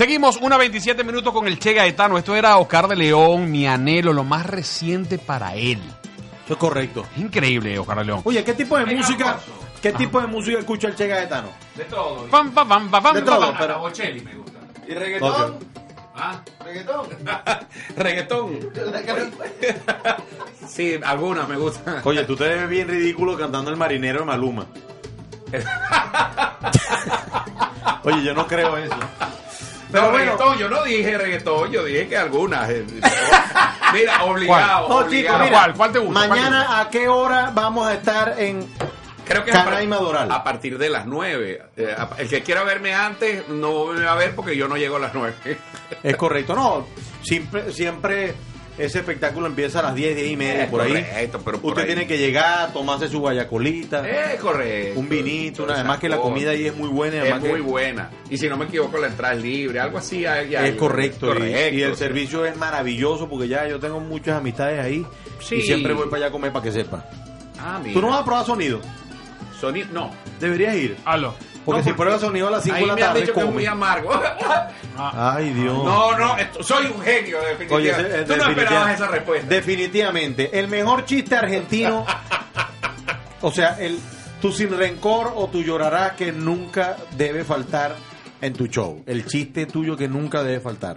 Seguimos, 0.01 0.37
una 0.37 0.57
27 0.57 1.03
minutos 1.03 1.31
con 1.31 1.45
el 1.45 1.59
Che 1.59 1.73
Gaetano. 1.73 2.17
Esto 2.17 2.35
era 2.35 2.57
Oscar 2.57 2.87
de 2.87 2.95
León, 2.95 3.51
mi 3.51 3.67
anhelo, 3.67 4.13
lo 4.13 4.23
más 4.23 4.47
reciente 4.47 5.19
para 5.19 5.53
él. 5.53 5.79
Eso 6.43 6.53
es 6.53 6.57
correcto. 6.57 7.05
Increíble, 7.17 7.77
Oscar 7.77 7.99
de 7.99 8.05
León. 8.05 8.21
Oye, 8.23 8.43
¿qué 8.43 8.55
tipo 8.55 8.79
de 8.79 8.95
música? 8.95 9.37
¿Qué 9.79 9.93
tipo 9.93 10.19
de 10.19 10.25
música 10.25 10.57
escucha 10.57 10.87
el 10.87 10.95
Che 10.95 11.05
Gaetano? 11.05 11.49
De 11.75 11.85
todo. 11.85 12.25
Pam, 12.31 12.49
pam, 12.49 12.67
pam, 12.67 12.89
pam, 12.89 13.03
pam, 13.03 13.13
De 13.13 13.21
todo, 13.21 13.41
pam. 13.41 13.55
pero- 13.59 13.77
Bocelli 13.77 14.21
me 14.21 14.33
gusta. 14.33 14.57
¿Y 14.87 14.93
reggaetón? 14.95 15.59
¿Ah? 16.15 16.41
¿Reggaetón? 16.65 17.07
Reggaetón. 17.95 18.57
sí, 20.67 20.95
algunas 21.05 21.47
me 21.47 21.57
gustan. 21.57 22.01
Oye, 22.03 22.23
tú 22.23 22.35
te 22.35 22.45
ves 22.45 22.67
bien 22.67 22.87
ridículo 22.87 23.37
cantando 23.37 23.69
el 23.69 23.77
marinero 23.77 24.21
de 24.21 24.25
Maluma. 24.25 24.65
Oye, 28.03 28.23
yo 28.23 28.33
no 28.33 28.47
creo 28.47 28.77
eso. 28.77 28.95
Pero 29.91 30.11
bueno. 30.11 30.17
reggaetón, 30.37 30.57
yo 30.57 30.69
no 30.69 30.83
dije 30.83 31.17
reggaetón, 31.17 31.71
yo 31.71 31.83
dije 31.83 32.07
que 32.07 32.17
algunas. 32.17 32.69
eh, 32.69 32.85
Mira, 33.93 34.23
obligado. 34.23 34.89
No, 34.89 34.95
obligado. 34.97 35.09
chicos, 35.09 35.39
mira, 35.41 35.51
¿Cuál? 35.59 35.73
¿Cuál 35.75 35.91
te 35.91 35.99
gusta? 35.99 36.13
¿Cuál 36.13 36.29
te 36.29 36.35
Mañana, 36.35 36.79
¿a 36.79 36.89
qué 36.89 37.07
hora 37.09 37.51
vamos 37.53 37.87
a 37.87 37.93
estar 37.93 38.35
en 38.39 38.67
Creo 39.25 39.43
que 39.45 39.51
Canaima 39.51 39.95
a, 39.95 39.99
par- 39.99 40.07
Doral? 40.07 40.31
a 40.31 40.43
partir 40.43 40.77
de 40.77 40.89
las 40.89 41.05
9. 41.05 41.61
el 42.17 42.29
que 42.29 42.41
quiera 42.41 42.63
verme 42.63 42.93
antes 42.93 43.47
no 43.49 43.87
me 43.87 44.03
va 44.03 44.13
a 44.13 44.15
ver 44.15 44.35
porque 44.35 44.55
yo 44.57 44.67
no 44.67 44.75
llego 44.77 44.95
a 44.97 44.99
las 44.99 45.13
9. 45.13 45.33
Es 46.03 46.15
correcto, 46.17 46.55
no. 46.55 46.87
Siempre, 47.21 47.71
siempre 47.71 48.33
ese 48.77 48.99
espectáculo 48.99 49.47
empieza 49.47 49.79
a 49.79 49.83
las 49.83 49.95
10, 49.95 50.15
10 50.15 50.31
y 50.31 50.37
media, 50.37 50.63
Es 50.63 50.69
por 50.69 50.81
ahí. 50.81 50.89
correcto, 50.93 51.41
pero 51.43 51.59
por 51.59 51.69
Usted 51.71 51.81
ahí. 51.81 51.87
tiene 51.87 52.07
que 52.07 52.17
llegar, 52.17 52.71
tomarse 52.73 53.07
su 53.07 53.19
guayacolita, 53.19 54.07
Es 54.07 54.39
correcto. 54.39 54.99
un 54.99 55.09
vinito, 55.09 55.67
además 55.69 55.99
que 55.99 56.09
la 56.09 56.17
comida 56.17 56.51
ahí 56.51 56.65
es 56.67 56.75
muy 56.75 56.87
buena. 56.89 57.15
y 57.15 57.19
Es 57.19 57.23
además 57.25 57.43
que 57.43 57.49
muy 57.49 57.61
buena. 57.61 58.09
Y 58.29 58.37
si 58.37 58.47
no 58.49 58.57
me 58.57 58.65
equivoco, 58.65 58.97
la 58.97 59.07
entrada 59.07 59.33
es 59.35 59.41
libre, 59.43 59.79
algo 59.79 59.97
así. 59.97 60.25
hay- 60.25 60.55
hay- 60.55 60.69
Es 60.69 60.75
correcto, 60.75 61.25
y- 61.27 61.29
correcto. 61.33 61.75
Y, 61.75 61.81
el 61.83 61.95
servicio 61.95 62.45
es 62.45 62.55
maravilloso 62.57 63.27
porque 63.29 63.47
ya 63.47 63.67
yo 63.67 63.79
tengo 63.79 63.99
muchas 63.99 64.37
amistades 64.37 64.79
ahí 64.79 65.05
Sí. 65.39 65.55
y 65.55 65.61
siempre 65.61 65.93
voy 65.93 66.05
para 66.05 66.17
allá 66.17 66.27
a 66.27 66.31
comer 66.31 66.51
para 66.51 66.63
que 66.63 66.71
sepa. 66.71 67.05
Ah, 67.59 67.79
mira. 67.83 67.93
¿Tú 67.93 68.01
no 68.01 68.07
vas 68.09 68.21
a 68.21 68.25
probar 68.25 68.45
sonido? 68.45 68.79
Sonido, 69.59 69.87
no. 69.93 70.11
Deberías 70.39 70.75
ir. 70.75 70.97
Hazlo. 71.05 71.35
Porque 71.65 71.81
No, 71.81 71.85
si 71.87 71.93
pruebas 71.93 72.21
sonido 72.21 72.47
a 72.47 72.51
las 72.51 72.63
5 72.63 72.75
Ahí 72.75 72.81
de 72.81 72.87
la 72.87 72.95
me 72.95 73.01
han 73.01 73.07
tarde, 73.09 73.21
dicho 73.21 73.33
que 73.33 73.39
es 73.41 73.45
muy 73.45 73.65
amargo. 73.65 74.09
Ay, 74.97 75.51
Dios. 75.53 75.83
No, 75.83 76.17
no, 76.17 76.37
esto- 76.37 76.63
soy 76.63 76.87
un 76.87 77.01
genio, 77.01 77.37
definitivamente. 77.41 77.73
Oye, 77.75 77.89
ese- 77.91 78.23
Tú 78.25 78.35
no 78.35 78.49
esperabas 78.49 78.95
esa 78.95 79.07
respuesta. 79.07 79.47
Definitivamente. 79.47 80.57
El 80.59 80.67
mejor 80.67 81.05
chiste 81.05 81.35
argentino. 81.35 82.05
o 83.41 83.51
sea, 83.51 83.77
el 83.79 83.99
tu 84.41 84.51
sin 84.51 84.75
rencor 84.75 85.33
o 85.35 85.47
tu 85.47 85.61
llorarás 85.61 86.13
que 86.13 86.31
nunca 86.31 86.97
debe 87.15 87.43
faltar 87.43 87.95
en 88.41 88.53
tu 88.53 88.65
show. 88.67 89.03
El 89.05 89.25
chiste 89.27 89.67
tuyo 89.67 89.95
que 89.95 90.07
nunca 90.07 90.41
debe 90.43 90.59
faltar. 90.59 90.95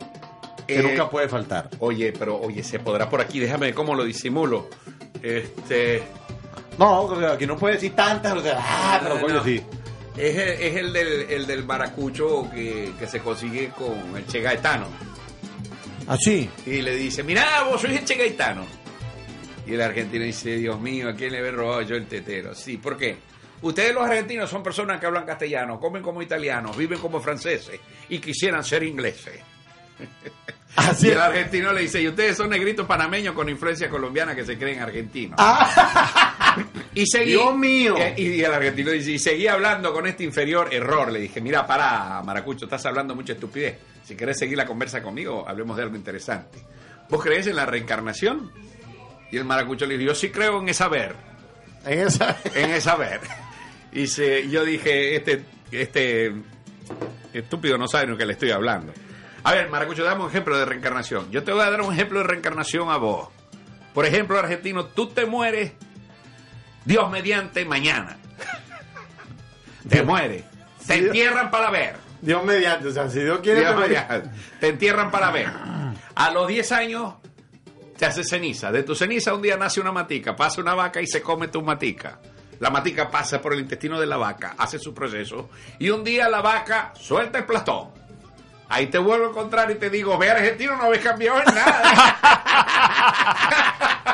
Que 0.67 0.79
Eh, 0.79 0.83
nunca 0.83 1.11
puede 1.11 1.29
faltar. 1.29 1.69
Oye, 1.81 2.13
pero 2.19 2.41
oye, 2.41 2.63
se 2.63 2.79
podrá 2.79 3.11
por 3.11 3.21
aquí, 3.21 3.39
déjame 3.39 3.67
ver 3.67 3.75
cómo 3.75 3.95
lo 3.95 4.03
disimulo. 4.05 4.71
Este. 5.23 6.03
No, 6.79 7.03
o 7.03 7.21
sea, 7.21 7.33
aquí 7.33 7.47
no 7.47 7.57
puede 7.59 7.75
decir 7.75 7.95
tantas. 7.95 8.33
O 8.33 8.41
sea, 8.41 8.59
ah, 8.59 8.99
pero 9.03 9.17
no, 9.17 9.21
coño, 9.21 9.35
no. 9.35 9.45
sí. 9.45 9.63
Es 10.17 10.37
el, 10.37 10.49
es 10.49 10.77
el 10.77 10.93
del, 10.93 11.09
el 11.31 11.47
del 11.47 11.65
maracucho 11.65 12.49
que, 12.51 12.93
que 12.99 13.07
se 13.07 13.21
consigue 13.21 13.71
con 13.71 14.17
el 14.17 14.27
Che 14.27 14.41
Gaetano. 14.41 14.87
Así. 16.07 16.49
Y 16.67 16.83
le 16.83 16.95
dice, 16.95 17.23
mirá, 17.23 17.63
vos 17.65 17.81
sois 17.81 17.99
el 17.99 18.05
Che 18.05 18.15
Gaetano. 18.15 18.65
Y 19.67 19.75
el 19.75 19.81
argentino 19.81 20.25
dice, 20.25 20.57
Dios 20.57 20.79
mío, 20.79 21.09
¿a 21.09 21.15
quién 21.15 21.33
le 21.33 21.39
he 21.39 21.51
robado 21.51 21.83
yo 21.83 21.97
el 21.97 22.07
tetero? 22.07 22.55
Sí, 22.55 22.77
¿por 22.77 22.97
qué? 22.97 23.17
Ustedes 23.63 23.95
los 23.95 24.05
argentinos 24.05 24.51
son 24.51 24.63
personas 24.63 25.01
que 25.01 25.07
hablan 25.07 25.25
castellano, 25.25 25.81
comen 25.81 26.03
como 26.03 26.21
italianos, 26.21 26.77
viven 26.77 26.99
como 26.99 27.19
franceses 27.21 27.81
y 28.11 28.19
quisieran 28.19 28.63
ser 28.63 28.83
ingleses. 28.83 29.41
Así 30.77 31.07
Y 31.07 31.11
el 31.13 31.21
argentino 31.21 31.73
le 31.73 31.83
dice, 31.83 32.03
y 32.03 32.09
ustedes 32.09 32.37
son 32.37 32.51
negritos 32.51 32.85
panameños 32.85 33.35
con 33.35 33.49
influencia 33.49 33.89
colombiana 33.89 34.35
que 34.35 34.45
se 34.45 34.59
creen 34.59 34.81
argentinos. 34.81 35.41
y 36.95 37.07
seguí. 37.07 37.31
Dios 37.33 37.57
mío. 37.57 37.97
eh, 37.99 38.15
y 38.17 38.41
el 38.43 38.53
argentino 38.53 38.91
dice, 38.91 39.13
y 39.13 39.19
seguí 39.19 39.47
hablando 39.47 39.93
con 39.93 40.07
este 40.07 40.25
inferior 40.25 40.69
error. 40.73 41.11
Le 41.13 41.21
dije, 41.21 41.41
mira, 41.41 41.67
para, 41.67 42.23
Maracucho, 42.23 42.65
estás 42.67 42.85
hablando 42.87 43.15
mucha 43.15 43.33
estupidez. 43.35 43.79
Si 44.05 44.17
querés 44.17 44.39
seguir 44.39 44.57
la 44.59 44.67
conversa 44.67 45.03
conmigo, 45.03 45.45
hablemos 45.49 45.77
de 45.77 45.83
algo 45.85 45.97
interesante. 45.97 46.59
¿Vos 47.09 47.23
crees 47.23 47.47
en 47.47 47.57
la 47.57 47.67
reencarnación? 47.67 48.51
Y 49.31 49.37
el 49.37 49.45
Maracucho 49.45 49.87
le 49.87 49.97
dijo, 49.99 50.09
yo 50.11 50.15
sí 50.15 50.31
creo 50.31 50.61
en 50.61 50.69
esa 50.69 50.89
ver, 50.89 51.15
En 51.85 52.01
esa. 52.07 52.37
en 52.55 52.71
esa 52.71 52.97
ver. 52.97 53.21
Y 53.93 54.07
se, 54.07 54.49
yo 54.49 54.65
dije, 54.65 55.17
este, 55.17 55.45
este 55.71 56.33
estúpido 57.33 57.79
no 57.79 57.87
sabe 57.89 58.07
lo 58.07 58.17
que 58.17 58.27
le 58.27 58.33
estoy 58.35 58.51
hablando. 58.51 58.93
A 59.43 59.53
ver, 59.53 59.69
Maracucho, 59.69 60.05
dame 60.05 60.23
un 60.25 60.31
ejemplo 60.31 60.57
de 60.59 60.65
reencarnación. 60.65 61.31
Yo 61.31 61.43
te 61.45 61.53
voy 61.53 61.63
a 61.63 61.71
dar 61.71 61.81
un 61.83 61.93
ejemplo 61.93 62.19
de 62.21 62.25
reencarnación 62.27 62.91
a 62.91 62.97
vos. 62.97 63.29
Por 63.93 64.07
ejemplo, 64.07 64.39
argentino, 64.39 64.87
tú 64.87 65.09
te 65.09 65.27
mueres, 65.27 65.73
Dios 66.85 67.11
mediante, 67.11 67.65
mañana. 67.65 68.17
Te 69.89 70.03
mueres. 70.03 70.45
Te 70.87 70.95
entierran 70.97 71.51
para 71.51 71.71
ver. 71.71 71.97
Dios 72.21 72.45
mediante. 72.45 72.89
O 72.89 72.93
sea, 72.93 73.09
si 73.09 73.21
Dios 73.21 73.41
quiere. 73.41 73.61
Dios 73.61 73.75
te- 73.75 73.81
mediante. 73.81 74.31
Te 74.61 74.69
entierran 74.69 75.11
para 75.11 75.31
ver. 75.31 75.51
A 76.15 76.31
los 76.31 76.47
10 76.49 76.73
años 76.73 77.15
te 77.99 78.07
hace 78.07 78.25
ceniza. 78.25 78.71
De 78.73 78.83
tu 78.83 78.95
ceniza 78.95 79.35
un 79.35 79.43
día 79.43 79.57
nace 79.57 79.81
una 79.81 79.93
matica, 79.93 80.35
pasa 80.37 80.61
una 80.61 80.75
vaca 80.75 81.01
y 81.01 81.07
se 81.07 81.23
come 81.23 81.49
tu 81.49 81.63
matica. 81.63 82.19
La 82.61 82.71
matica 82.71 83.11
pasa 83.11 83.41
por 83.43 83.53
el 83.53 83.61
intestino 83.61 83.99
de 84.01 84.07
la 84.07 84.17
vaca, 84.17 84.55
hace 84.59 84.79
su 84.79 84.95
proceso 84.95 85.51
y 85.79 85.91
un 85.91 86.05
día 86.05 86.29
la 86.29 86.41
vaca 86.41 86.93
suelta 86.99 87.39
el 87.39 87.45
plastón. 87.45 87.89
Ahí 88.69 88.87
te 88.87 88.99
vuelvo 88.99 89.27
a 89.27 89.31
encontrar 89.31 89.71
y 89.71 89.75
te 89.75 89.91
digo, 89.91 90.17
ve 90.17 90.31
argentino, 90.31 90.77
no 90.77 90.85
habéis 90.85 91.03
cambiado 91.03 91.39
en 91.41 91.55
nada. 91.55 92.21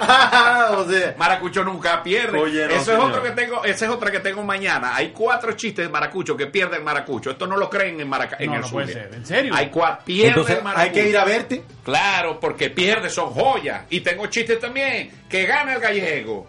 o 0.76 0.88
sea. 0.88 1.14
Maracucho 1.16 1.64
nunca 1.64 2.02
pierde. 2.02 2.38
Oye, 2.38 2.66
no, 2.66 2.74
Eso 2.74 2.92
es 2.92 2.98
otro 2.98 3.22
que 3.22 3.30
tengo, 3.30 3.64
esa 3.64 3.84
es 3.86 3.90
otra 3.90 4.10
que 4.10 4.20
tengo 4.20 4.42
mañana. 4.42 4.94
Hay 4.94 5.10
cuatro 5.10 5.52
chistes 5.52 5.86
de 5.86 5.90
Maracucho 5.90 6.36
que 6.36 6.46
pierden 6.46 6.84
Maracucho. 6.84 7.30
Esto 7.30 7.46
no 7.46 7.56
lo 7.56 7.68
creen 7.68 8.00
en, 8.00 8.08
Maraca 8.08 8.36
en 8.38 8.52
el 8.52 8.60
no 8.60 8.68
puede 8.68 8.92
ser. 8.92 9.10
¿En 9.14 9.26
serio? 9.26 9.52
Hay 9.54 9.68
cuatro, 9.68 10.04
pierden 10.04 10.28
Entonces 10.30 10.62
Maracucho. 10.62 10.86
hay 10.86 10.90
que 10.92 11.08
ir 11.08 11.18
a 11.18 11.24
verte. 11.24 11.64
Claro, 11.84 12.38
porque 12.40 12.70
pierde, 12.70 13.10
son 13.10 13.30
joyas. 13.30 13.82
Y 13.90 14.00
tengo 14.00 14.26
chistes 14.26 14.60
también. 14.60 15.10
Que 15.28 15.46
gana 15.46 15.74
el 15.74 15.80
gallego. 15.80 16.46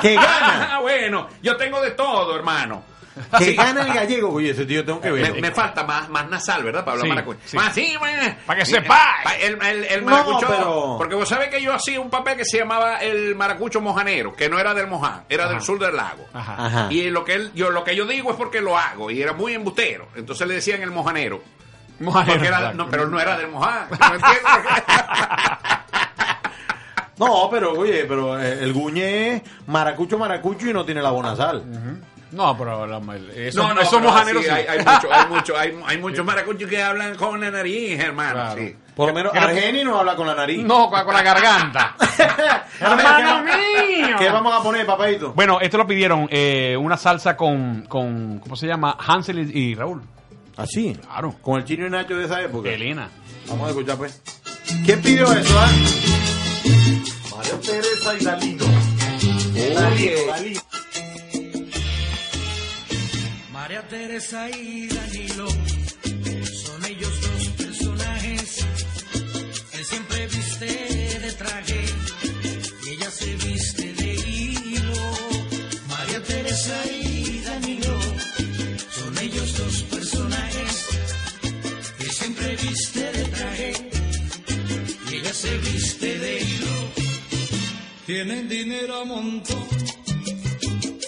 Que 0.00 0.14
gana. 0.14 0.68
Ah, 0.72 0.80
bueno, 0.80 1.28
yo 1.42 1.56
tengo 1.56 1.80
de 1.82 1.90
todo, 1.90 2.34
hermano. 2.36 2.91
Que 3.38 3.52
gana 3.54 3.82
el 3.82 3.92
gallego. 3.92 4.30
Oye, 4.32 4.50
ese 4.50 4.64
tío 4.64 4.84
tengo 4.84 5.00
que 5.00 5.10
ver. 5.10 5.32
Me, 5.34 5.40
me 5.42 5.50
falta 5.50 5.84
más, 5.84 6.08
más 6.08 6.28
nasal, 6.30 6.62
¿verdad? 6.64 6.80
Para 6.84 6.92
hablar 6.92 7.04
Sí, 7.04 7.08
maracucho. 7.10 7.40
sí. 7.44 7.56
Más 7.56 7.74
sí, 7.74 7.94
bueno. 7.98 8.34
Pa' 8.46 8.56
que 8.56 8.62
Eh, 8.62 8.66
sepáis. 8.66 8.90
pa- 9.24 9.36
El, 9.36 9.60
el, 9.62 9.84
el 9.84 10.04
No, 10.04 10.10
maracucho. 10.12 10.46
pero- 10.48 10.94
Porque 10.98 11.14
vos 11.14 11.28
sabés 11.28 11.48
que 11.50 11.60
yo 11.60 11.74
hacía 11.74 12.00
un 12.00 12.08
papel 12.10 12.36
que 12.38 12.44
se 12.44 12.58
llamaba 12.58 12.98
el 13.02 13.34
maracucho 13.34 13.80
mojanero, 13.80 14.34
que 14.34 14.48
no 14.48 14.58
era 14.58 14.72
del 14.74 14.86
Moján, 14.86 15.24
era 15.28 15.48
del 15.48 15.60
sur 15.60 15.78
del 15.78 15.94
lago. 15.96 16.26
Ajá. 16.32 16.56
Ajá. 16.66 16.86
Y 16.92 17.10
lo 17.10 17.24
que, 17.24 17.34
él, 17.34 17.50
yo, 17.54 17.70
lo 17.70 17.84
que 17.84 17.94
yo 17.96 18.06
digo 18.06 18.30
es 18.30 18.36
porque 18.36 18.60
lo 18.62 18.78
hago, 18.78 19.10
y 19.10 19.20
era 19.20 19.32
muy 19.34 19.54
embustero. 19.54 20.08
Entonces 20.16 20.46
le 20.48 20.54
decían 20.54 20.80
el 20.82 20.90
mojanero. 20.90 21.42
Mojanero, 22.00 22.32
Porque 22.34 22.48
era- 22.48 22.72
no, 22.72 22.88
pero 22.88 23.06
no 23.06 23.20
era 23.20 23.36
del 23.36 23.48
Moján. 23.48 23.86
¿No 24.00 24.06
entiendes? 24.14 24.42
No, 27.18 27.48
pero 27.50 27.72
oye, 27.74 28.04
pero 28.08 28.40
eh, 28.40 28.58
el 28.64 28.72
guñe 28.72 29.36
es 29.36 29.42
maracucho, 29.66 30.18
maracucho 30.18 30.68
y 30.68 30.72
no 30.72 30.84
tiene 30.84 31.02
la 31.02 31.10
bonazal. 31.10 31.62
No, 32.32 32.56
pero 32.56 32.86
la- 32.86 32.98
eso, 33.36 33.62
no, 33.62 33.74
no, 33.74 33.80
esos 33.82 33.94
pero 33.98 34.04
mojaneros 34.10 34.42
sí, 34.42 34.48
sí. 34.48 34.54
hay, 34.54 34.66
hay 34.66 34.78
mucho, 34.78 35.12
hay 35.12 35.26
mucho, 35.30 35.56
hay, 35.58 35.78
hay 35.86 35.98
muchos 35.98 36.24
maracuchos 36.24 36.68
que 36.68 36.82
hablan 36.82 37.14
con 37.16 37.40
la 37.40 37.50
nariz, 37.50 37.98
hermano. 38.00 38.32
Claro. 38.32 38.60
sí. 38.60 38.76
Por 38.96 39.08
lo 39.08 39.14
menos 39.14 39.34
Argeni 39.34 39.84
no 39.84 39.98
habla 39.98 40.14
con 40.16 40.26
la 40.26 40.34
nariz. 40.34 40.62
No, 40.64 40.90
con, 40.90 41.02
con 41.04 41.14
la 41.14 41.22
garganta. 41.22 41.96
¡Hermano 42.80 43.44
¿qué, 43.46 43.96
mío! 44.06 44.16
¿Qué 44.18 44.28
vamos 44.28 44.52
a 44.54 44.62
poner, 44.62 44.84
papadito? 44.84 45.32
Bueno, 45.32 45.60
esto 45.60 45.78
lo 45.78 45.86
pidieron, 45.86 46.28
eh, 46.30 46.76
una 46.78 46.96
salsa 46.98 47.34
con, 47.36 47.86
con, 47.88 48.38
¿cómo 48.40 48.54
se 48.56 48.66
llama? 48.66 48.96
Hansel 48.98 49.38
y, 49.54 49.58
y 49.70 49.74
Raúl. 49.74 50.02
Así. 50.58 50.94
Claro. 50.94 51.34
Con 51.40 51.58
el 51.58 51.64
chino 51.64 51.86
y 51.86 51.90
Nacho 51.90 52.16
de 52.16 52.26
esa 52.26 52.42
época. 52.42 52.68
Elena. 52.68 53.08
Vamos 53.48 53.66
a 53.66 53.70
escuchar, 53.70 53.96
pues. 53.96 54.20
¿Quién 54.84 55.00
pidió 55.00 55.24
eso, 55.32 55.58
ah? 55.58 55.70
María 57.34 57.60
Teresa 57.60 58.14
y 58.20 58.24
Dalino. 58.24 58.64
Dalino, 59.74 60.26
Dalino. 60.28 60.60
María 63.72 63.88
Teresa 63.88 64.50
y 64.50 64.86
Danilo 64.86 65.48
son 65.48 66.84
ellos 66.84 67.20
dos 67.22 67.48
personajes. 67.56 68.58
Él 69.72 69.84
siempre 69.86 70.26
viste 70.26 70.66
de 70.66 71.32
traje 71.32 71.80
y 72.84 72.88
ella 72.90 73.10
se 73.10 73.34
viste 73.34 73.94
de 73.94 74.14
hilo. 74.14 74.92
María 75.88 76.22
Teresa 76.22 76.84
y 76.86 77.40
Danilo 77.40 77.98
son 78.90 79.18
ellos 79.22 79.56
dos 79.56 79.82
personajes. 79.84 80.88
Él 82.00 82.10
siempre 82.10 82.56
viste 82.56 83.00
de 83.00 83.24
traje 83.24 83.72
y 85.10 85.14
ella 85.14 85.32
se 85.32 85.56
viste 85.56 86.18
de 86.18 86.40
hilo. 86.42 86.92
Tienen 88.04 88.48
dinero 88.50 89.00
a 89.00 89.04
montón 89.06 89.82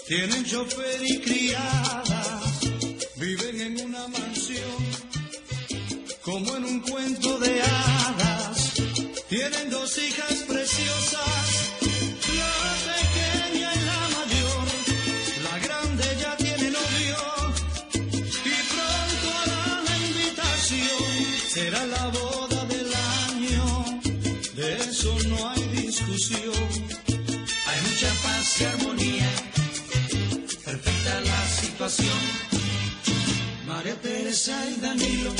tienen 0.07 0.45
chofer 0.45 1.01
y 1.03 1.19
criada, 1.21 2.04
armonía, 28.63 29.29
perfecta 30.65 31.21
la 31.21 31.47
situación. 31.49 32.19
María 33.67 33.95
Teresa 34.01 34.57
y 34.71 34.81
Danilo 34.81 35.33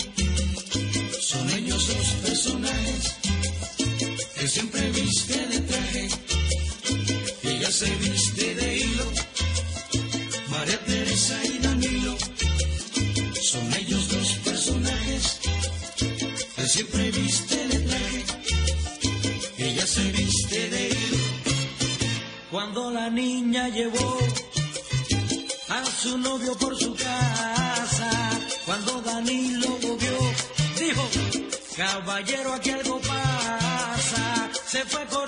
son 1.21 1.49
ellos 1.51 1.89
dos 1.89 2.09
personajes 2.25 2.64
llevó 23.69 24.19
a 25.69 25.85
su 25.85 26.19
novio 26.19 26.55
por 26.57 26.77
su 26.77 26.95
casa. 26.95 28.11
Cuando 28.67 29.01
Danilo 29.03 29.79
lo 29.83 29.97
vio, 29.97 30.19
dijo, 30.79 31.09
caballero, 31.77 32.53
aquí 32.55 32.71
algo 32.71 33.01
pasa. 33.01 34.51
Se 34.67 34.85
fue 34.85 35.05
corriendo 35.07 35.24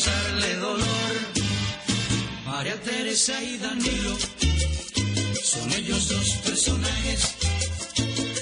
causarle 0.00 0.56
dolor. 0.56 1.14
María 2.46 2.80
Teresa 2.80 3.42
y 3.42 3.58
Danilo 3.58 4.16
son 5.42 5.72
ellos 5.72 6.08
dos 6.08 6.28
personajes 6.44 7.34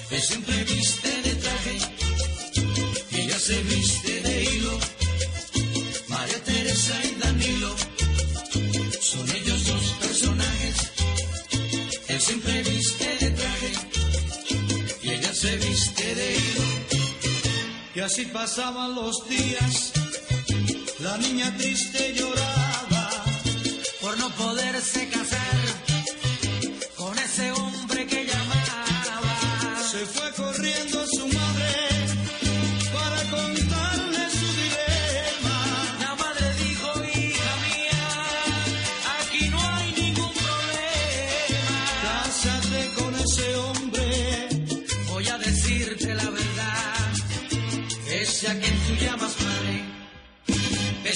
que 0.08 0.20
siempre 0.20 0.64
viste 0.64 1.22
de 1.22 1.34
traje 1.34 1.76
y 3.10 3.20
ella 3.20 3.38
se 3.38 3.62
viste 3.62 4.20
de 4.22 4.44
hilo. 4.44 4.78
María 6.08 6.44
Teresa 6.44 6.94
y 7.04 7.20
Danilo 7.20 7.74
son 9.00 9.30
ellos 9.30 9.66
dos 9.66 9.84
personajes 10.00 10.76
él 12.08 12.20
siempre 12.20 12.62
viste 12.62 13.16
de 13.20 13.30
traje 13.30 13.72
y 15.02 15.10
ella 15.10 15.34
se 15.34 15.56
viste 15.56 16.14
de 16.14 16.36
hilo. 16.36 16.64
Y 17.94 18.00
así 18.00 18.24
pasaban 18.26 18.94
los 18.94 19.28
días, 19.28 19.92
niña 21.18 21.54
triste 21.56 22.14
lloraba 22.14 23.10
por 24.00 24.18
no 24.18 24.28
poderse 24.30 25.08
casar 25.08 25.57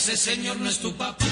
ese 0.03 0.17
señor 0.17 0.57
no 0.57 0.69
es 0.69 0.81
tu 0.81 0.93
papá. 0.97 1.32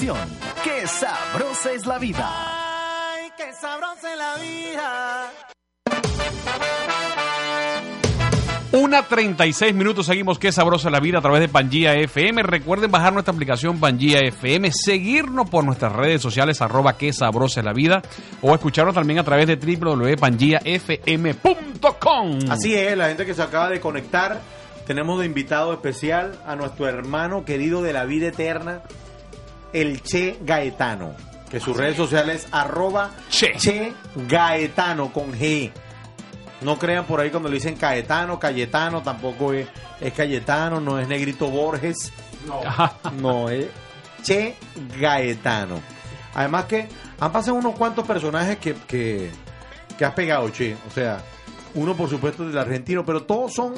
Diversión. 0.00 0.16
¡Qué 0.62 0.86
sabrosa 0.86 1.72
es 1.72 1.86
la 1.86 1.98
vida! 1.98 2.30
Ay, 3.12 3.30
qué 3.36 3.52
sabrosa 3.52 4.12
es 4.12 4.18
la 4.18 4.36
vida. 4.36 5.32
Una 8.72 9.02
36 9.02 9.74
minutos, 9.74 10.06
seguimos 10.06 10.38
Qué 10.38 10.52
sabrosa 10.52 10.90
la 10.90 11.00
vida 11.00 11.18
a 11.18 11.20
través 11.20 11.40
de 11.40 11.48
Pangía 11.48 11.94
FM. 11.94 12.44
Recuerden 12.44 12.88
bajar 12.88 13.12
nuestra 13.12 13.34
aplicación 13.34 13.80
Pangía 13.80 14.20
FM, 14.20 14.70
seguirnos 14.72 15.50
por 15.50 15.64
nuestras 15.64 15.92
redes 15.92 16.22
sociales, 16.22 16.62
arroba 16.62 16.96
Qué 16.96 17.12
sabrosa 17.12 17.58
es 17.60 17.66
la 17.66 17.72
vida, 17.72 18.00
o 18.42 18.54
escucharnos 18.54 18.94
también 18.94 19.18
a 19.18 19.24
través 19.24 19.48
de 19.48 19.56
www.pangiafm.com. 19.56 22.38
Así 22.48 22.72
es, 22.74 22.96
la 22.96 23.08
gente 23.08 23.26
que 23.26 23.34
se 23.34 23.42
acaba 23.42 23.68
de 23.68 23.80
conectar, 23.80 24.40
tenemos 24.86 25.18
de 25.18 25.26
invitado 25.26 25.72
especial 25.72 26.38
a 26.46 26.54
nuestro 26.54 26.86
hermano 26.86 27.44
querido 27.44 27.82
de 27.82 27.92
la 27.92 28.04
vida 28.04 28.28
eterna, 28.28 28.82
el 29.72 30.02
Che 30.02 30.38
Gaetano, 30.42 31.14
que 31.50 31.60
sus 31.60 31.76
redes 31.76 31.96
sociales 31.96 32.48
arroba 32.50 33.10
Che. 33.28 33.52
che 33.58 33.92
Gaetano 34.14 35.12
con 35.12 35.32
G. 35.32 35.70
No 36.62 36.78
crean 36.78 37.04
por 37.06 37.20
ahí 37.20 37.30
cuando 37.30 37.48
le 37.48 37.54
dicen 37.54 37.76
Caetano, 37.76 38.38
Cayetano, 38.38 39.02
tampoco 39.02 39.52
es, 39.52 39.66
es 40.00 40.12
Cayetano, 40.12 40.80
no 40.80 40.98
es 40.98 41.08
Negrito 41.08 41.48
Borges, 41.48 42.12
no 43.20 43.48
es 43.50 43.66
Che 44.22 44.56
Gaetano. 44.98 45.80
Además 46.34 46.66
que 46.66 46.88
han 47.18 47.32
pasado 47.32 47.56
unos 47.56 47.74
cuantos 47.74 48.06
personajes 48.06 48.58
que, 48.58 48.74
que, 48.74 49.30
que 49.96 50.04
has 50.04 50.12
pegado, 50.14 50.48
Che. 50.50 50.76
O 50.86 50.90
sea, 50.90 51.22
uno 51.74 51.94
por 51.96 52.08
supuesto 52.08 52.46
del 52.46 52.58
argentino, 52.58 53.04
pero 53.04 53.22
todos 53.22 53.54
son 53.54 53.74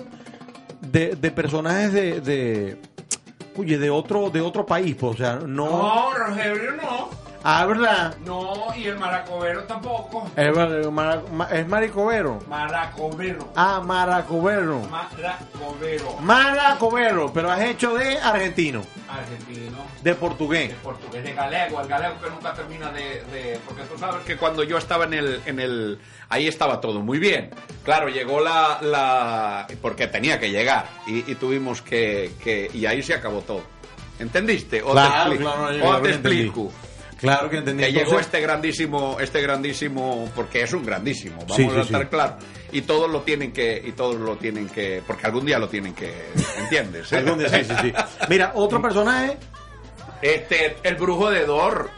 de, 0.81 1.15
de 1.15 1.31
personajes 1.31 1.93
de, 1.93 2.21
de, 2.21 2.79
oye, 3.57 3.79
de 3.79 3.91
otro, 3.91 4.31
de 4.31 4.41
otro 4.41 4.65
país, 4.67 4.97
pues, 4.99 5.15
o 5.15 5.17
sea, 5.17 5.37
no. 5.37 5.67
No, 5.67 6.15
Rogelio, 6.15 6.73
no. 6.73 7.11
Ah, 7.45 7.67
¿verdad? 7.67 8.17
No, 8.25 8.67
y 8.77 8.87
el 8.87 8.97
maracobero 8.99 9.65
tampoco. 9.65 10.31
Es, 10.37 10.55
mara- 10.93 11.23
ma- 11.33 11.49
es 11.51 11.67
maricovero. 11.67 12.39
Maracobero. 12.49 13.53
Ah, 13.57 13.81
maracovero. 13.85 14.81
Maracobero. 14.89 16.17
Maracovero, 16.21 17.33
pero 17.33 17.51
has 17.51 17.61
hecho 17.63 17.95
de 17.95 18.19
argentino, 18.19 18.83
Argentino. 19.09 19.79
de 20.03 20.15
portugués. 20.15 20.69
de 20.69 20.75
portugués 20.77 21.25
de 21.25 21.33
galego, 21.33 21.81
el 21.81 21.89
galego 21.89 22.15
que 22.23 22.31
nunca 22.31 22.55
termina 22.55 22.93
de, 22.93 23.23
de- 23.33 23.61
porque 23.67 23.83
tú 23.83 23.99
sabes 23.99 24.23
que 24.25 24.37
cuando 24.37 24.63
yo 24.63 24.79
estaba 24.79 25.05
en 25.07 25.15
el, 25.15 25.41
en 25.45 25.59
el, 25.59 25.99
ahí 26.29 26.47
estaba 26.47 26.81
todo 26.81 27.01
muy 27.01 27.19
bien. 27.19 27.51
Claro, 27.85 28.09
llegó 28.09 28.41
la, 28.41 28.79
la 28.83 29.67
porque 29.81 30.07
tenía 30.07 30.39
que 30.39 30.51
llegar 30.51 30.87
y, 31.09 31.29
y 31.31 31.35
tuvimos 31.35 31.83
que, 31.83 32.33
que, 32.43 32.71
y 32.73 32.87
ahí 32.87 33.03
se 33.03 33.15
acabó 33.15 33.41
todo. 33.41 33.63
¿Entendiste? 34.19 34.83
O 34.83 34.93
Claro, 34.93 35.31
te, 35.33 35.37
expli- 35.39 35.41
claro, 35.41 35.73
yo 35.73 35.85
o 35.89 36.01
te 36.01 36.13
entendí. 36.13 36.53
Claro 37.23 37.49
que 37.49 37.57
entendí. 37.59 37.85
Que 37.85 37.93
llegó 37.93 38.19
este 38.19 38.41
grandísimo, 38.41 39.17
este 39.19 39.41
grandísimo, 39.41 40.29
porque 40.35 40.63
es 40.63 40.73
un 40.75 40.85
grandísimo, 40.85 41.37
vamos 41.41 41.57
Sí, 41.57 41.63
a 41.75 41.81
estar 41.81 42.03
sí. 42.03 42.09
claro. 42.09 42.37
Y 42.73 42.83
todos 42.83 43.11
lo 43.11 43.21
tienen 43.23 43.53
que, 43.53 43.81
y 43.85 43.93
todos 43.93 44.17
lo 44.17 44.37
tienen 44.37 44.69
que, 44.69 45.03
porque 45.07 45.27
algún 45.27 45.47
día 45.47 45.59
lo 45.59 45.69
tienen 45.69 45.95
que, 45.95 46.13
¿entiendes? 46.59 47.11
algún 47.15 47.39
día, 47.39 47.49
sí, 47.49 47.65
sí, 47.65 47.75
sí. 47.81 47.93
Mira, 48.29 48.53
otro 48.55 48.83
personaje, 48.83 49.39
Este, 50.21 50.77
el 50.83 50.95
brujo 50.97 51.31
de 51.31 51.45
Dor. 51.47 51.91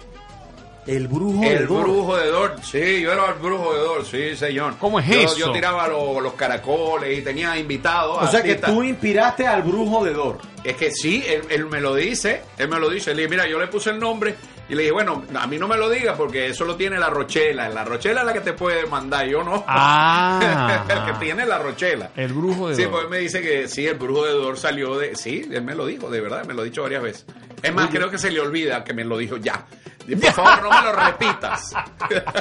el 0.87 1.09
brujo 1.09 1.43
El 1.43 1.59
de 1.61 1.66
Dor. 1.66 1.83
brujo 1.83 2.16
de 2.16 2.27
Dor, 2.31 2.57
sí, 2.62 3.01
yo 3.01 3.12
era 3.12 3.29
el 3.29 3.35
brujo 3.35 3.72
de 3.75 3.81
Dor, 3.81 4.05
sí, 4.07 4.37
señor. 4.37 4.77
¿Cómo 4.79 5.01
es 5.01 5.07
Yo- 5.07 5.20
eso? 5.20 5.37
Yo 5.39 5.53
tiraba 5.53 5.89
lo- 5.89 6.20
los 6.20 6.35
caracoles 6.35 7.18
y 7.18 7.22
tenía 7.22 7.57
invitados. 7.57 8.18
O 8.22 8.27
sea 8.31 8.43
que 8.43 8.57
tú 8.57 8.83
inspiraste 8.83 9.47
al 9.47 9.62
brujo 9.62 10.05
de 10.05 10.12
Dor. 10.12 10.39
Es 10.62 10.77
que 10.77 10.91
sí, 10.91 11.25
él, 11.27 11.43
él 11.51 11.66
me 11.66 11.81
lo 11.81 11.95
dice, 11.95 12.43
él 12.59 12.68
me 12.68 12.79
lo 12.79 12.89
dice. 12.91 13.11
Le 13.14 13.22
dije, 13.22 13.29
mira, 13.31 13.49
yo 13.49 13.59
le 13.59 13.66
puse 13.68 13.91
el 13.91 13.99
nombre 14.01 14.35
y 14.68 14.74
le 14.74 14.82
dije, 14.82 14.92
bueno, 14.92 15.22
a 15.38 15.46
mí 15.46 15.58
no 15.58 15.68
me 15.68 15.76
lo 15.76 15.90
diga 15.90 16.14
porque 16.14 16.46
eso 16.46 16.64
lo 16.64 16.76
tiene 16.76 16.98
la 16.98 17.10
Rochela. 17.10 17.68
La 17.68 17.84
Rochela 17.84 18.20
es 18.20 18.26
la 18.26 18.32
que 18.32 18.40
te 18.40 18.52
puede 18.54 18.86
mandar, 18.86 19.26
yo 19.26 19.42
no. 19.44 19.64
Ah. 19.66 20.84
el 20.88 21.04
que 21.04 21.12
tiene 21.24 21.44
la 21.46 21.58
Rochela. 21.58 22.10
El 22.16 22.32
brujo 22.32 22.68
de 22.70 22.76
Sí, 22.76 22.82
Dor. 22.82 22.90
pues 22.92 23.04
él 23.04 23.10
me 23.10 23.18
dice 23.18 23.42
que 23.42 23.68
sí, 23.68 23.86
el 23.86 23.94
brujo 23.96 24.24
de 24.24 24.32
Dor 24.32 24.56
salió 24.56 24.96
de... 24.96 25.14
Sí, 25.16 25.46
él 25.52 25.62
me 25.62 25.74
lo 25.74 25.86
dijo, 25.86 26.08
de 26.10 26.20
verdad, 26.20 26.44
me 26.46 26.54
lo 26.54 26.62
ha 26.62 26.64
dicho 26.64 26.82
varias 26.82 27.02
veces. 27.02 27.26
Es 27.62 27.74
más, 27.74 27.88
creo 27.90 28.10
que 28.10 28.18
se 28.18 28.30
le 28.30 28.40
olvida 28.40 28.84
que 28.84 28.92
me 28.94 29.04
lo 29.04 29.16
dijo 29.18 29.36
ya. 29.38 29.66
Y, 30.07 30.16
Por 30.16 30.32
favor, 30.32 30.62
no 30.64 30.70
me 30.70 30.82
lo 30.82 30.92
repitas. 30.92 31.72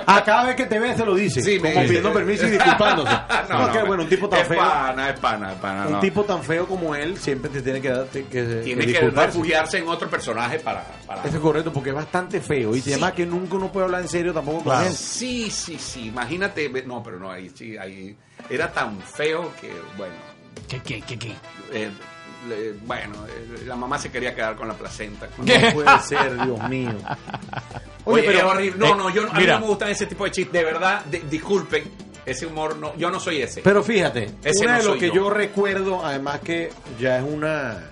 A 0.06 0.24
cada 0.26 0.44
vez 0.46 0.56
que 0.56 0.66
te 0.66 0.80
ve 0.80 0.96
se 0.96 1.06
lo 1.06 1.16
dice, 1.16 1.42
Sí, 1.42 1.60
me 1.60 1.70
como 1.70 1.82
dice. 1.82 1.86
pidiendo 1.88 2.12
permiso 2.14 2.46
y 2.48 2.50
disculpándose. 2.52 3.12
no, 3.50 3.72
que 3.72 3.84
bueno, 3.84 4.04
un 4.04 4.10
tipo 4.10 4.28
tan 4.28 4.40
es 4.42 4.48
feo. 4.48 4.58
pana, 4.58 5.10
es 5.10 5.20
pana, 5.20 5.52
es 5.54 5.58
pana, 5.60 5.86
Un 5.88 5.94
no. 5.94 6.00
tipo 6.00 6.24
tan 6.24 6.44
feo 6.44 6.68
como 6.68 6.94
él 6.96 7.18
siempre 7.18 7.50
te 7.50 7.62
tiene 7.62 7.80
que 7.82 7.90
dar 7.90 8.06
que, 8.08 8.26
que 8.26 8.44
Tiene 8.64 8.82
que 8.82 8.88
disculparse. 8.92 9.28
refugiarse 9.28 9.78
en 9.78 9.88
otro 9.88 10.10
personaje 10.10 10.60
para... 10.60 10.84
para... 11.08 11.22
Eso 11.24 11.38
es 11.38 11.42
correcto, 11.42 11.72
porque 11.72 11.90
es 11.92 11.96
bastante 11.96 12.42
feo. 12.42 12.76
Y 12.76 12.82
Sí. 12.82 12.92
además 12.92 13.14
que 13.14 13.26
nunca 13.26 13.56
uno 13.56 13.72
puede 13.72 13.86
hablar 13.86 14.02
en 14.02 14.10
serio 14.10 14.34
tampoco 14.34 14.58
con 14.58 14.66
Claro. 14.66 14.88
él. 14.88 14.94
Sí, 14.94 15.50
sí, 15.50 15.78
sí. 15.80 16.08
Imagínate, 16.08 16.70
no, 16.86 17.02
pero 17.02 17.18
no, 17.20 17.32
ahí 17.32 17.50
sí, 17.56 17.78
ahí 17.78 18.16
era 18.50 18.72
tan 18.72 19.00
feo 19.02 19.52
que, 19.62 19.72
bueno, 19.98 20.16
¿Qué, 20.68 20.80
qué, 20.82 21.02
qué, 21.02 21.18
qué? 21.18 21.32
eh, 21.72 21.90
le- 22.48 22.74
bueno, 22.86 23.26
eh, 23.28 23.64
la 23.66 23.76
mamá 23.76 23.98
se 24.00 24.12
quería 24.12 24.34
quedar 24.36 24.56
con 24.56 24.68
la 24.68 24.74
placenta. 24.74 25.28
No 25.38 25.46
puede 25.74 26.00
ser, 26.00 26.36
Dios 26.44 26.70
mío. 26.70 26.92
Oye, 28.06 28.22
Oye, 28.22 28.24
pero- 28.24 28.38
es 28.40 28.44
horrible. 28.44 28.80
No, 28.80 28.94
eh, 28.94 28.98
no, 28.98 29.10
yo, 29.10 29.32
a 29.32 29.34
mí 29.40 29.46
no 29.46 29.60
me 29.60 29.66
gustan 29.68 29.90
ese 29.90 30.06
tipo 30.06 30.24
de 30.26 30.32
chistes. 30.32 30.54
De 30.54 30.64
verdad, 30.64 31.04
de- 31.06 31.20
disculpen, 31.22 31.84
ese 32.26 32.46
humor 32.46 32.76
no, 32.78 32.96
yo 32.98 33.10
no 33.12 33.20
soy 33.20 33.42
ese. 33.42 33.62
Pero 33.62 33.84
fíjate, 33.84 34.32
Ese 34.44 34.64
una 34.66 34.74
no 34.74 34.80
de 34.80 34.86
lo 34.90 34.94
que 34.98 35.08
yo. 35.08 35.14
yo. 35.16 35.30
recuerdo, 35.30 36.06
además 36.06 36.40
que 36.42 36.72
ya 37.00 37.18
es 37.18 37.24
una 37.24 37.90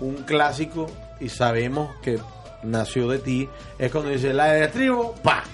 un 0.00 0.16
clásico 0.24 0.86
y 1.20 1.28
sabemos 1.28 1.94
que 2.02 2.18
nació 2.64 3.06
de 3.08 3.18
ti, 3.20 3.48
es 3.78 3.90
cuando 3.92 4.10
dice 4.10 4.32
la 4.34 4.46
de 4.46 4.68
tribu, 4.68 5.14
pa. 5.22 5.44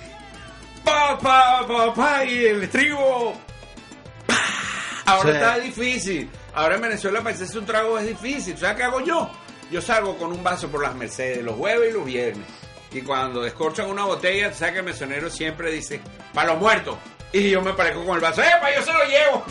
pa, 0.84 1.18
pa, 1.18 1.66
pa, 1.66 1.94
pa, 1.94 2.24
y 2.24 2.46
el 2.46 2.68
trigo. 2.70 3.34
pa. 4.26 4.36
Ahora 5.06 5.32
está 5.32 5.58
difícil. 5.58 6.28
Ahora 6.54 6.76
en 6.76 6.82
Venezuela 6.82 7.20
para 7.22 7.34
hacerse 7.34 7.58
un 7.58 7.66
trago 7.66 7.98
es 7.98 8.06
difícil. 8.08 8.56
¿Sabes 8.58 8.76
qué 8.76 8.82
hago 8.84 9.00
yo? 9.00 9.30
Yo 9.70 9.80
salgo 9.80 10.16
con 10.18 10.32
un 10.32 10.42
vaso 10.42 10.68
por 10.68 10.82
las 10.82 10.94
Mercedes 10.94 11.44
los 11.44 11.54
jueves 11.56 11.90
y 11.90 11.92
los 11.92 12.04
viernes. 12.04 12.46
Y 12.92 13.02
cuando 13.02 13.40
descorchan 13.42 13.88
una 13.88 14.04
botella, 14.04 14.52
¿sabes 14.52 14.72
que 14.74 14.78
el 14.80 14.84
mesonero 14.84 15.30
siempre 15.30 15.70
dice, 15.70 16.00
para 16.34 16.48
los 16.52 16.58
muertos? 16.60 16.96
Y 17.32 17.50
yo 17.50 17.62
me 17.62 17.72
parezco 17.74 18.04
con 18.04 18.16
el 18.16 18.20
vaso, 18.20 18.42
¡epa, 18.42 18.74
yo 18.74 18.82
se 18.82 18.92
lo 18.92 19.04
llevo! 19.04 19.44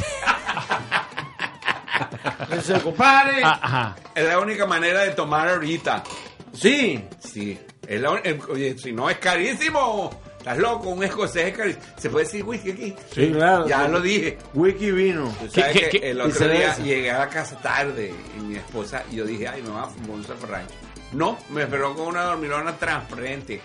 Ese 2.51 2.79
compadre. 2.81 3.41
Ah, 3.43 3.95
es 4.15 4.25
la 4.25 4.39
única 4.39 4.65
manera 4.65 5.01
de 5.01 5.11
tomar 5.11 5.47
ahorita. 5.49 6.03
Sí. 6.53 7.03
Sí. 7.19 7.59
Es 7.87 8.01
la 8.01 8.17
el- 8.23 8.41
oye, 8.49 8.77
si 8.77 8.91
no 8.91 9.09
es 9.09 9.17
carísimo. 9.19 10.09
Estás 10.39 10.57
loco, 10.57 10.89
un 10.89 11.03
escocés. 11.03 11.53
¿Se 11.97 12.09
puede 12.09 12.25
decir 12.25 12.43
whisky 12.43 12.71
aquí? 12.71 12.95
Sí, 13.13 13.31
claro. 13.31 13.67
Ya 13.67 13.85
Sí. 13.85 13.91
lo 13.91 14.01
dije. 14.01 14.37
Wiki 14.53 14.91
vino. 14.91 15.31
Tú 15.39 15.49
sabes 15.51 15.77
¿Qué- 15.77 15.99
que 15.99 16.09
el 16.11 16.21
otro 16.21 16.47
día 16.47 16.75
llegué 16.77 17.11
a 17.11 17.19
la 17.19 17.29
casa 17.29 17.57
tarde 17.61 18.13
y 18.37 18.41
mi 18.41 18.55
esposa, 18.55 19.03
y 19.11 19.17
yo 19.17 19.25
dije, 19.25 19.47
ay, 19.47 19.61
me 19.61 19.69
va 19.69 19.83
a 19.83 19.87
fumar 19.87 20.11
un 20.11 20.23
zafarrancho. 20.23 20.73
No, 21.11 21.37
me 21.49 21.63
esperó 21.63 21.93
con 21.95 22.07
una 22.07 22.23
dormilona 22.23 22.77
transparente. 22.77 23.61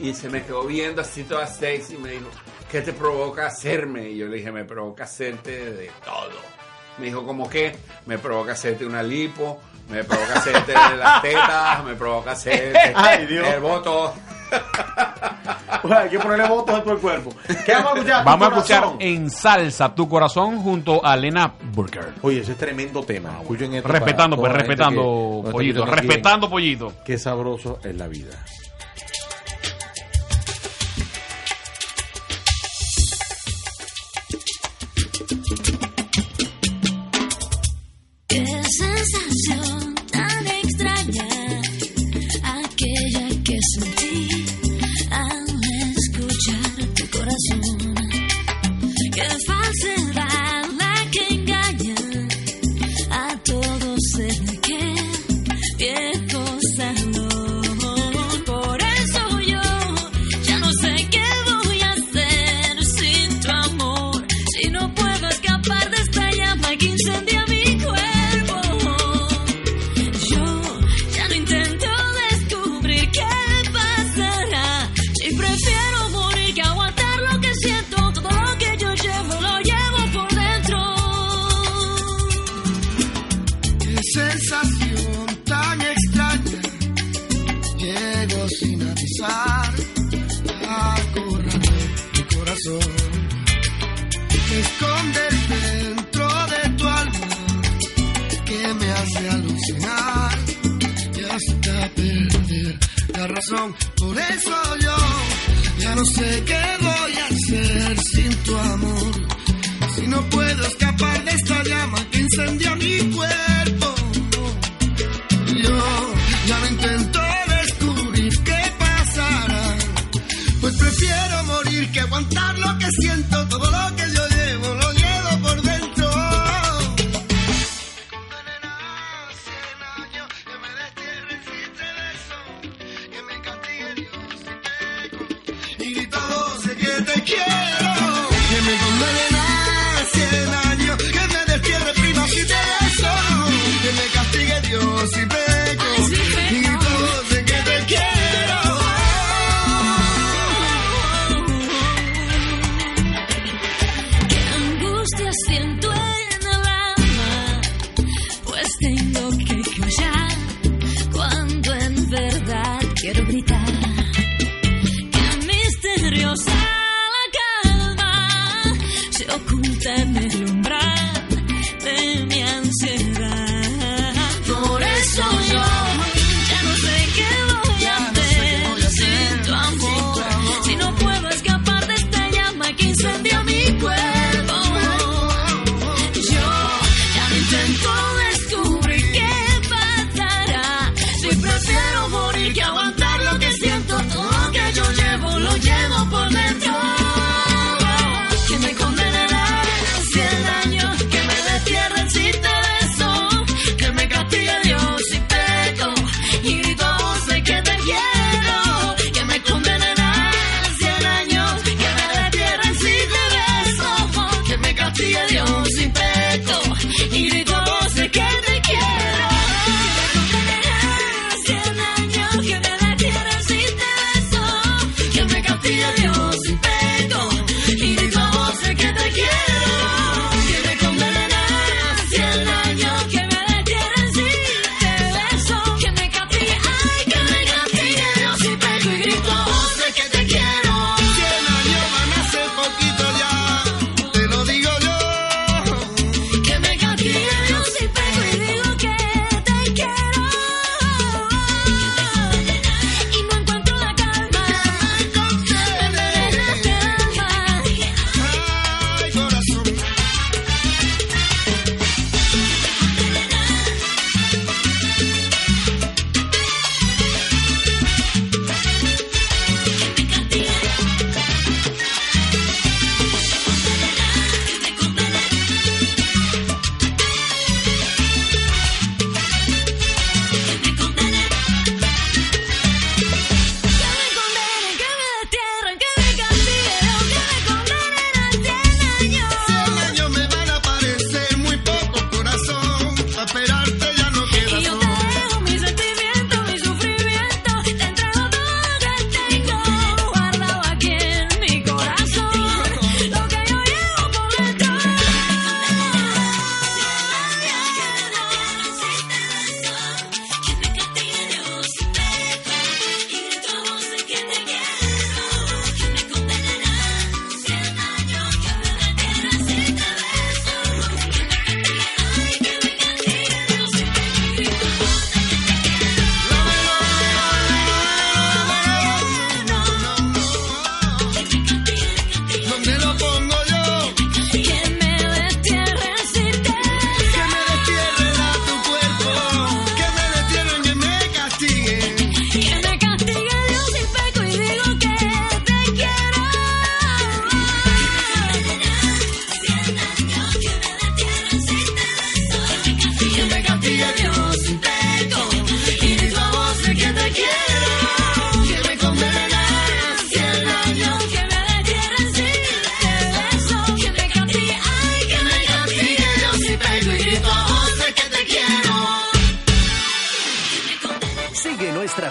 Y 0.00 0.14
se 0.14 0.30
me 0.30 0.42
quedó 0.44 0.64
viendo 0.64 1.02
así 1.02 1.24
toda 1.24 1.46
sexy 1.46 1.94
y 1.94 1.98
me 1.98 2.12
dijo, 2.12 2.30
¿qué 2.70 2.80
te 2.80 2.92
provoca 2.94 3.46
hacerme? 3.46 4.08
Y 4.10 4.16
yo 4.16 4.28
le 4.28 4.38
dije, 4.38 4.50
me 4.50 4.64
provoca 4.64 5.04
hacerte 5.04 5.72
de 5.72 5.90
todo. 6.04 6.40
Me 6.98 7.06
dijo, 7.06 7.26
¿cómo 7.26 7.50
qué? 7.50 7.76
Me 8.06 8.16
provoca 8.18 8.52
hacerte 8.52 8.86
una 8.86 9.02
lipo, 9.02 9.60
me 9.90 10.04
provoca 10.04 10.34
hacerte 10.34 10.72
las 10.72 11.22
tetas, 11.22 11.84
me 11.84 11.94
provoca 11.94 12.32
hacerte 12.32 12.92
Ay, 12.94 13.26
Dios. 13.26 13.46
el 13.46 13.60
voto. 13.60 14.14
Bueno, 15.82 15.98
hay 15.98 16.08
que 16.08 16.18
ponerle 16.18 16.48
votos 16.48 16.74
a 16.74 16.82
todo 16.82 16.94
el 16.94 16.98
cuerpo. 16.98 17.30
¿Qué 17.64 17.72
vamos 17.72 17.92
a 17.92 17.94
escuchar? 17.98 18.24
Vamos 18.24 18.48
a 18.48 18.50
escuchar 18.56 18.80
corazón. 18.80 18.98
en 19.00 19.30
salsa 19.30 19.94
tu 19.94 20.08
corazón 20.08 20.58
junto 20.62 21.04
a 21.04 21.16
Lena 21.16 21.54
Burger. 21.72 22.14
Oye, 22.22 22.40
ese 22.40 22.52
es 22.52 22.58
tremendo 22.58 23.02
tema. 23.04 23.38
Escuchen 23.40 23.74
esto 23.74 23.88
Respetando, 23.88 24.36
para 24.36 24.54
pues, 24.54 24.66
respetando, 24.66 25.44
pollito. 25.50 25.86
Respetando, 25.86 26.50
pollito. 26.50 26.92
Qué 27.04 27.16
sabroso 27.18 27.78
es 27.84 27.94
la 27.96 28.08
vida. 28.08 28.32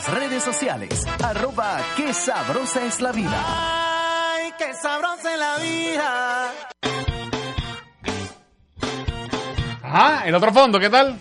redes 0.08 0.44
sociales. 0.44 1.06
Arroba 1.24 1.82
qué 1.96 2.14
sabrosa 2.14 2.86
es 2.86 3.02
la 3.02 3.12
vida. 3.12 3.44
Ay, 3.46 4.54
qué 4.58 4.74
sabrosa 4.74 5.34
es 5.34 5.40
la 5.40 5.58
vida. 5.58 6.54
Ajá, 9.84 10.28
el 10.28 10.36
otro 10.36 10.54
fondo, 10.54 10.80
¿qué 10.80 10.90
tal? 10.90 11.20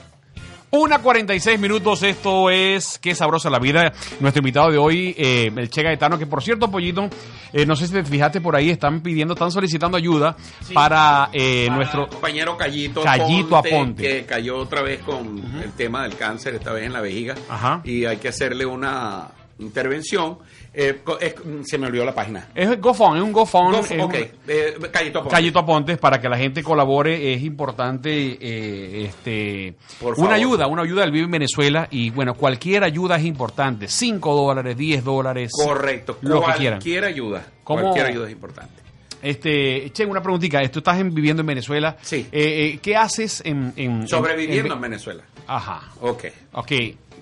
Una 0.71 0.99
46 0.99 1.59
minutos, 1.59 2.03
esto 2.03 2.51
es 2.51 2.99
Qué 2.99 3.15
sabrosa 3.15 3.49
la 3.49 3.59
vida. 3.59 3.91
Nuestro 4.21 4.41
invitado 4.41 4.71
de 4.71 4.77
hoy, 4.77 5.15
eh, 5.17 5.51
el 5.57 5.71
Che 5.71 5.83
Gaetano, 5.83 6.19
que 6.19 6.27
por 6.27 6.43
cierto, 6.43 6.71
Pollito, 6.71 7.09
eh, 7.55 7.65
no 7.65 7.75
sé 7.75 7.87
si 7.87 7.95
te 7.95 8.05
fijaste 8.05 8.43
por 8.43 8.55
ahí, 8.55 8.69
están 8.69 9.01
pidiendo, 9.01 9.33
están 9.33 9.51
solicitando 9.51 9.97
ayuda 9.97 10.37
para, 10.75 11.31
eh, 11.33 11.69
nuestro 11.71 12.07
compañero 12.07 12.55
Callito, 12.59 13.01
Callito 13.03 13.57
Aponte, 13.57 14.03
que 14.03 14.27
cayó 14.27 14.59
otra 14.59 14.83
vez 14.83 15.01
con 15.01 15.43
el 15.63 15.73
tema 15.73 16.03
del 16.03 16.17
cáncer, 16.17 16.57
esta 16.57 16.73
vez 16.73 16.85
en 16.85 16.93
la 16.93 17.01
vejiga, 17.01 17.35
Ajá. 17.49 17.81
y 17.85 18.05
hay 18.05 18.19
que 18.19 18.29
hacerle 18.29 18.67
una 18.67 19.29
intervención. 19.59 20.39
Eh, 20.81 21.01
es, 21.21 21.35
mm, 21.45 21.65
se 21.65 21.77
me 21.77 21.89
olvidó 21.89 22.05
la 22.05 22.15
página. 22.15 22.51
Es 22.55 22.81
GoFund, 22.81 23.17
es 23.17 23.23
un 23.25 23.33
GoFund. 23.33 23.75
Go 23.75 24.05
ok, 24.05 24.15
eh, 24.47 24.77
Callito 24.93 25.19
Apontes. 25.19 25.37
Callito 25.37 25.59
Apontes, 25.59 25.99
para 25.99 26.21
que 26.21 26.29
la 26.29 26.39
gente 26.39 26.63
colabore, 26.63 27.35
es 27.35 27.43
importante 27.43 28.39
eh, 28.41 29.07
este, 29.07 29.75
una 30.19 30.35
ayuda, 30.35 30.69
una 30.69 30.83
ayuda 30.83 31.01
del 31.01 31.11
Vive 31.11 31.25
en 31.25 31.33
Venezuela. 31.33 31.89
Y 31.91 32.11
bueno, 32.11 32.35
cualquier 32.35 32.85
ayuda 32.85 33.17
es 33.17 33.25
importante: 33.25 33.89
5 33.89 34.37
dólares, 34.37 34.77
10 34.77 35.03
dólares. 35.03 35.51
Correcto, 35.53 36.19
lo 36.21 36.43
cualquier 36.43 36.75
que 36.75 36.79
quieran. 36.79 36.79
Cualquier 36.79 37.05
ayuda. 37.05 37.47
Cualquier 37.65 38.07
ayuda 38.07 38.27
es 38.27 38.33
importante. 38.33 38.83
Este, 39.21 39.91
che, 39.93 40.05
una 40.05 40.23
preguntita. 40.23 40.63
Tú 40.69 40.79
estás 40.79 41.01
en, 41.01 41.13
viviendo 41.13 41.41
en 41.41 41.47
Venezuela. 41.49 41.97
Sí. 42.03 42.29
Eh, 42.31 42.75
eh, 42.75 42.79
¿Qué 42.81 42.95
haces 42.95 43.43
en, 43.45 43.73
en 43.75 44.07
sobreviviendo 44.07 44.75
en, 44.75 44.79
en, 44.79 44.81
Venezuela? 44.81 45.25
Ajá. 45.49 45.91
Ok. 46.03 46.27
Ok 46.53 46.73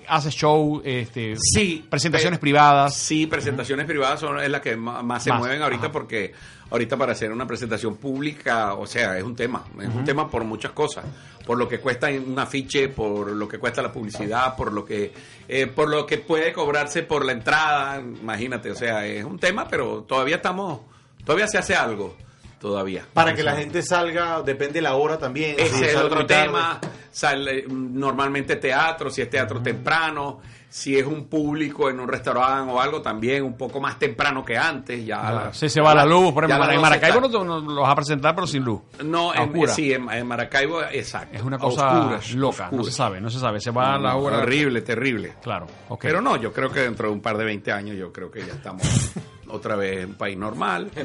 haces 0.07 0.33
show, 0.35 0.81
este, 0.83 1.35
Sí, 1.37 1.85
presentaciones 1.89 2.37
eh, 2.37 2.41
privadas. 2.41 2.95
Sí, 2.95 3.27
presentaciones 3.27 3.85
privadas 3.85 4.19
son 4.19 4.39
es 4.39 4.49
las 4.49 4.61
que 4.61 4.75
más, 4.75 5.23
se 5.23 5.29
Más, 5.29 5.39
mueven 5.39 5.61
ahorita 5.61 5.85
ajá. 5.85 5.91
porque 5.91 6.33
ahorita 6.69 6.97
para 6.97 7.13
hacer 7.13 7.31
una 7.31 7.47
presentación 7.47 7.95
pública, 7.97 8.73
o 8.73 8.85
sea, 8.85 9.17
es 9.17 9.23
un 9.23 9.35
tema, 9.35 9.65
es 9.81 9.87
un 9.87 10.03
tema 10.03 10.29
por 10.29 10.43
muchas 10.43 10.71
cosas, 10.71 11.05
por 11.45 11.57
lo 11.57 11.67
que 11.67 11.79
cuesta 11.79 12.07
un 12.09 12.37
afiche, 12.37 12.89
por 12.89 13.31
lo 13.31 13.47
que 13.47 13.57
cuesta 13.57 13.81
la 13.81 13.91
publicidad, 13.91 14.55
por 14.55 14.73
lo 14.73 14.83
que 14.85 15.11
eh, 15.47 15.67
por 15.67 15.89
lo 15.89 16.05
que 16.05 16.17
puede 16.17 16.51
cobrarse 16.51 17.03
por 17.03 17.23
la 17.25 17.31
entrada, 17.31 18.01
imagínate, 18.01 18.71
o 18.71 18.75
sea, 18.75 19.05
es 19.05 19.23
un 19.23 19.39
tema, 19.39 19.67
pero 19.67 20.03
todavía 20.03 20.37
estamos 20.37 20.81
todavía 21.23 21.47
se 21.47 21.57
hace 21.57 21.75
algo 21.75 22.15
todavía. 22.59 23.05
Para 23.13 23.33
que 23.35 23.43
la 23.43 23.55
gente 23.55 23.81
salga, 23.81 24.41
depende 24.41 24.81
la 24.81 24.95
hora 24.95 25.17
también. 25.17 25.55
si 25.57 25.61
Ese 25.63 25.91
es 25.91 25.95
otro 25.97 26.25
tema. 26.25 26.79
Sale 27.11 27.65
mm, 27.67 27.97
normalmente 27.99 28.57
teatro, 28.57 29.09
si 29.09 29.21
es 29.23 29.29
teatro 29.29 29.59
temprano, 29.61 30.39
si 30.69 30.95
es 30.97 31.05
un 31.05 31.25
público 31.25 31.89
en 31.89 31.99
un 31.99 32.07
restaurante 32.07 32.71
o 32.71 32.79
algo, 32.79 33.01
también 33.01 33.43
un 33.43 33.57
poco 33.57 33.79
más 33.79 33.97
temprano 33.97 34.45
que 34.45 34.55
antes. 34.55 35.03
Ya 35.03 35.31
la- 35.31 35.53
Si 35.53 35.67
se 35.69 35.81
va 35.81 35.95
la 35.95 36.05
luz, 36.05 36.31
por 36.33 36.43
ejemplo, 36.43 36.65
en 36.65 36.75
12 36.75 36.81
Maracaibo 36.81 37.25
está- 37.25 37.37
no, 37.43 37.61
no 37.61 37.73
lo 37.73 37.81
vas 37.81 37.91
a 37.91 37.95
presentar, 37.95 38.35
pero 38.35 38.45
sin 38.45 38.63
luz. 38.63 38.81
No, 39.03 39.33
en, 39.33 39.67
sí, 39.69 39.91
en, 39.93 40.07
en 40.11 40.27
Maracaibo, 40.27 40.83
exacto. 40.83 41.35
Es 41.37 41.41
una 41.41 41.57
cosa 41.57 41.97
oscuras, 42.01 42.31
loca, 42.35 42.69
no 42.71 42.83
se 42.83 42.91
sabe, 42.91 43.19
no 43.19 43.29
se 43.31 43.39
sabe. 43.39 43.59
Se 43.61 43.71
va 43.71 43.95
a 43.95 43.97
la 43.97 44.11
No, 44.11 44.19
hora. 44.19 44.37
Horrible, 44.39 44.81
terrible. 44.81 45.35
Claro. 45.41 45.65
Pero 45.99 46.21
no, 46.21 46.35
yo 46.35 46.53
creo 46.53 46.69
que 46.69 46.81
dentro 46.81 47.07
de 47.07 47.13
un 47.13 47.21
par 47.21 47.37
de 47.37 47.45
20 47.45 47.71
años, 47.71 47.95
yo 47.97 48.11
creo 48.13 48.29
que 48.29 48.45
ya 48.45 48.53
estamos 48.53 48.83
otra 49.49 49.75
vez 49.75 50.03
en 50.03 50.09
un 50.09 50.15
país 50.15 50.37
normal. 50.37 50.91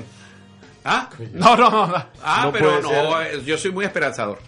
¿Ah? 0.85 1.09
No, 1.33 1.57
no, 1.57 1.71
no. 1.71 1.87
no. 1.87 2.07
Ah, 2.23 2.43
No 2.45 2.53
pero 2.53 2.81
no, 2.81 3.21
eh, 3.23 3.43
yo 3.45 3.57
soy 3.59 3.71
muy 3.71 3.85
esperanzador. 3.85 4.39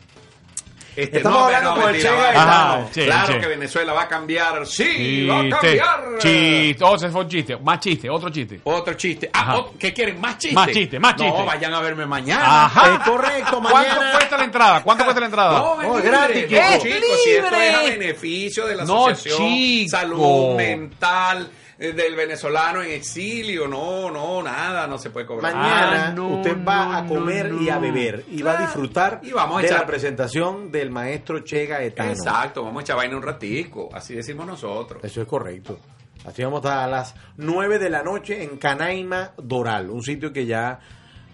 Este, 0.97 1.17
Estamos 1.17 1.41
no, 1.41 1.45
hablando 1.47 1.75
no, 1.75 1.81
con 1.83 1.93
el 1.93 2.01
Che 2.01 2.09
Gaetano. 2.09 2.89
claro 2.93 3.41
que 3.41 3.47
Venezuela 3.49 3.93
va 3.95 4.03
a 4.03 4.09
cambiar. 4.09 4.65
Sí, 4.65 4.85
Chiste, 4.85 5.27
va 5.27 5.41
a 5.41 5.49
cambiar. 5.61 6.05
chiste. 6.19 6.85
Oh, 6.85 6.95
ese 6.95 7.11
fue 7.11 7.21
un 7.23 7.29
chiste. 7.29 7.57
Más 7.57 7.81
chiste, 7.81 8.09
otro 8.09 8.31
chiste. 8.31 8.61
Otro 8.63 8.95
chiste. 8.95 9.29
Ah, 9.33 9.61
¿qué 9.77 9.93
quieren? 9.93 10.21
¿Más 10.21 10.39
chistes? 10.39 10.55
Más 10.55 10.69
chiste, 10.71 11.01
más 11.01 11.17
chiste. 11.17 11.37
No, 11.37 11.45
vayan 11.47 11.75
a 11.75 11.81
verme 11.81 12.07
mañana. 12.07 12.67
Ajá. 12.67 12.95
Es 12.95 12.99
correcto, 13.11 13.61
¿Cuánto 13.61 13.75
mañana. 13.75 14.13
cuesta 14.13 14.37
la 14.39 14.45
entrada? 14.45 14.83
¿Cuánto 14.85 15.03
cuesta 15.05 15.21
la 15.21 15.27
entrada? 15.27 15.59
No, 15.59 15.83
es 15.83 15.89
Oh, 15.89 15.97
libre, 15.97 16.11
gratis, 16.11 16.43
no, 16.43 16.49
chico. 16.49 16.83
chicos, 16.85 17.21
si 17.25 17.31
esto 17.31 17.51
libre. 17.51 17.69
es 17.69 17.75
a 17.75 17.83
beneficio 17.83 18.67
de 18.67 18.77
la 18.77 18.85
No, 18.85 19.07
asociación 19.09 19.49
chico. 19.49 19.91
salud 19.91 20.55
mental 20.57 21.51
del 21.79 22.15
venezolano 22.15 22.83
en 22.83 22.91
exilio, 22.93 23.67
no, 23.69 24.11
no, 24.11 24.43
nada, 24.43 24.87
no 24.87 24.99
se 24.99 25.11
puede 25.11 25.27
cobrar. 25.27 25.55
Mañana 25.55 26.07
Ah, 26.09 26.13
no, 26.15 26.37
usted 26.37 26.57
va 26.67 26.87
no, 26.87 26.93
a 26.95 27.07
comer 27.07 27.51
no, 27.53 27.63
y 27.63 27.69
a 27.69 27.79
beber 27.79 28.25
y 28.31 28.43
va 28.43 28.59
a 28.59 28.63
disfrutar 28.63 29.21
Y 29.23 29.33
vamos 29.33 29.59
a 29.59 29.63
de 29.63 29.69
echar- 29.69 29.81
la 29.81 29.87
presentación 29.87 30.71
del 30.71 30.91
maestro 30.91 31.41
Che 31.41 31.67
Gaetano. 31.67 32.11
Exacto, 32.11 32.63
vamos 32.63 32.81
a 32.81 32.83
echar 32.83 32.97
vaina 32.97 33.17
un 33.17 33.23
ratico, 33.23 33.89
así 33.93 34.15
decimos 34.15 34.47
nosotros. 34.47 35.03
Eso 35.03 35.21
es 35.23 35.27
correcto. 35.27 35.79
Así 36.25 36.43
vamos 36.43 36.65
a 36.65 36.69
estar 36.69 36.79
a 36.85 36.87
las 36.87 37.15
9 37.37 37.79
de 37.79 37.91
la 37.91 38.03
noche 38.03 38.43
en 38.43 38.57
Canaima 38.57 39.33
Doral, 39.37 39.91
un 39.91 40.03
sitio 40.03 40.33
que 40.33 40.47
ya, 40.47 40.81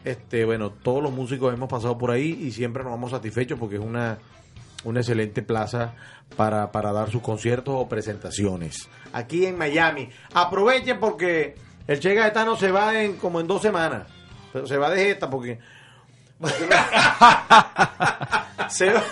este, 0.04 0.44
bueno, 0.44 0.70
todos 0.70 1.02
los 1.02 1.12
músicos 1.12 1.52
hemos 1.54 1.68
pasado 1.68 1.96
por 1.96 2.10
ahí 2.10 2.38
y 2.42 2.50
siempre 2.50 2.82
nos 2.82 2.90
vamos 2.92 3.10
satisfechos 3.12 3.58
porque 3.58 3.76
es 3.76 3.82
una, 3.82 4.18
una 4.84 5.00
excelente 5.00 5.42
plaza 5.42 5.92
para, 6.36 6.70
para 6.72 6.92
dar 6.92 7.10
sus 7.10 7.22
conciertos 7.22 7.74
o 7.76 7.88
presentaciones. 7.88 8.88
Aquí 9.12 9.44
en 9.46 9.58
Miami. 9.58 10.08
Aprovechen 10.34 10.98
porque 11.00 11.54
el 11.86 12.00
Che 12.00 12.14
Gaetano 12.14 12.56
se 12.56 12.70
va 12.70 13.00
en 13.02 13.16
como 13.16 13.40
en 13.40 13.46
dos 13.46 13.60
semanas. 13.62 14.06
Pero 14.52 14.66
se 14.66 14.76
va 14.78 14.90
de 14.90 15.10
esta 15.10 15.28
porque... 15.30 15.58
se 18.68 18.90
va... 18.92 19.02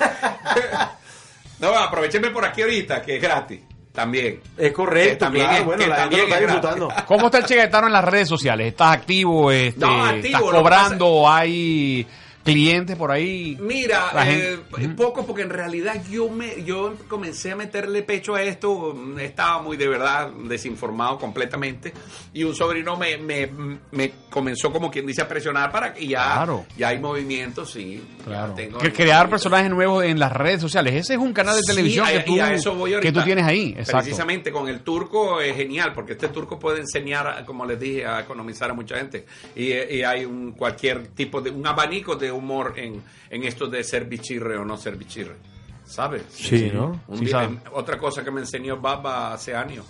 No, 1.60 1.76
aprovechenme 1.76 2.30
por 2.30 2.44
aquí 2.44 2.62
ahorita, 2.62 3.02
que 3.02 3.16
es 3.16 3.22
gratis, 3.22 3.60
también. 3.92 4.40
Es 4.56 4.72
correcto, 4.72 5.10
Que 5.10 5.16
también 5.16 5.44
claro, 5.46 5.58
es- 5.60 5.66
bueno, 5.66 5.82
que 5.84 5.88
la 5.90 5.96
gente 5.96 6.16
lo 6.16 6.22
está 6.24 6.38
disfrutando. 6.40 6.88
¿Cómo 7.06 7.26
está 7.26 7.38
el 7.38 7.44
Che 7.44 7.56
Gaetano 7.56 7.86
en 7.88 7.92
las 7.92 8.04
redes 8.04 8.28
sociales? 8.28 8.68
¿Estás 8.68 8.92
activo? 8.94 9.50
Este, 9.50 9.80
No, 9.80 10.04
activo, 10.04 10.26
¿Estás 10.38 10.40
cobrando? 10.42 11.28
¿Hay 11.28 12.06
clientes 12.53 12.96
por 12.96 13.11
ahí? 13.11 13.57
Mira, 13.61 14.11
eh, 14.26 14.59
gente- 14.76 14.88
poco 14.96 15.24
porque 15.26 15.42
en 15.42 15.51
realidad 15.51 16.03
yo 16.11 16.28
me 16.28 16.62
yo 16.64 16.94
comencé 17.09 17.53
a 17.53 17.57
meterle 17.57 18.03
pecho 18.03 18.34
a 18.34 18.42
esto, 18.42 18.94
mm, 18.94 19.18
estaba 19.20 19.62
muy 19.62 19.76
de 19.76 19.88
verdad 19.88 20.30
desinformado 20.44 21.18
completamente 21.18 21.92
y 22.32 22.44
un 22.44 22.55
sobrino 22.55 22.96
me, 22.96 23.16
me, 23.18 23.49
me 23.92 24.12
comenzó 24.30 24.72
como 24.72 24.90
quien 24.90 25.07
dice 25.07 25.22
a 25.22 25.28
presionar 25.28 25.70
para 25.70 25.92
que 25.94 26.07
ya, 26.07 26.24
Claro. 26.34 26.66
ya 26.76 26.88
hay 26.88 26.99
movimientos, 26.99 27.70
sí. 27.70 28.03
Claro. 28.24 28.53
tengo 28.55 28.78
Que 28.78 28.92
crear 28.92 29.28
personajes 29.30 29.70
nuevos 29.70 30.05
en 30.05 30.18
las 30.18 30.32
redes 30.32 30.61
sociales. 30.61 30.94
Ese 30.94 31.14
es 31.14 31.18
un 31.20 31.32
canal 31.32 31.55
de 31.57 31.62
Sí, 31.62 31.68
televisión 31.68 32.07
a- 32.07 32.12
que, 32.12 32.20
tú, 32.20 32.36
y 32.36 32.40
a 32.40 32.53
eso 32.53 32.74
voy 32.74 32.90
que 32.90 32.96
ahorita. 32.96 33.20
tú 33.20 33.24
tienes 33.24 33.44
ahí. 33.44 33.74
Exacto. 33.78 33.99
Precisamente 34.03 34.51
con 34.53 34.68
el 34.68 34.80
turco 34.80 35.40
es 35.40 35.55
genial, 35.57 35.92
porque 35.94 36.12
este 36.12 36.28
turco 36.28 36.59
puede 36.59 36.80
enseñar, 36.80 37.44
como 37.46 37.64
les 37.64 37.78
dije, 37.80 38.07
a 38.07 38.20
economizar 38.20 38.70
a 38.70 38.74
mucha 38.74 38.96
gente. 38.96 39.24
Y, 39.57 39.72
y 39.72 40.03
hay 40.03 40.24
un 40.24 40.53
cualquier 40.53 41.09
tipo 41.09 41.40
de, 41.40 41.51
un 41.51 41.66
abanico 41.66 42.16
de 42.16 42.30
humor 42.39 42.74
en, 42.76 43.03
en 43.30 43.45
esto 43.45 43.66
de 43.66 43.84
ser 43.84 44.05
bichirre 44.07 44.57
o 44.57 44.64
no 44.64 44.76
ser 44.76 44.97
bichirre. 44.97 45.36
¿Sabes? 45.84 46.24
Sí, 46.30 46.70
¿no? 46.72 47.01
Un 47.09 47.18
Sí, 47.18 47.24
día- 47.26 47.32
sabe. 47.32 47.45
em, 47.47 47.59
otra 47.72 47.99
cosa 47.99 48.22
que 48.22 48.30
me 48.30 48.41
enseñó 48.41 48.76
Baba 48.78 49.32
hace 49.32 49.55
años. 49.55 49.84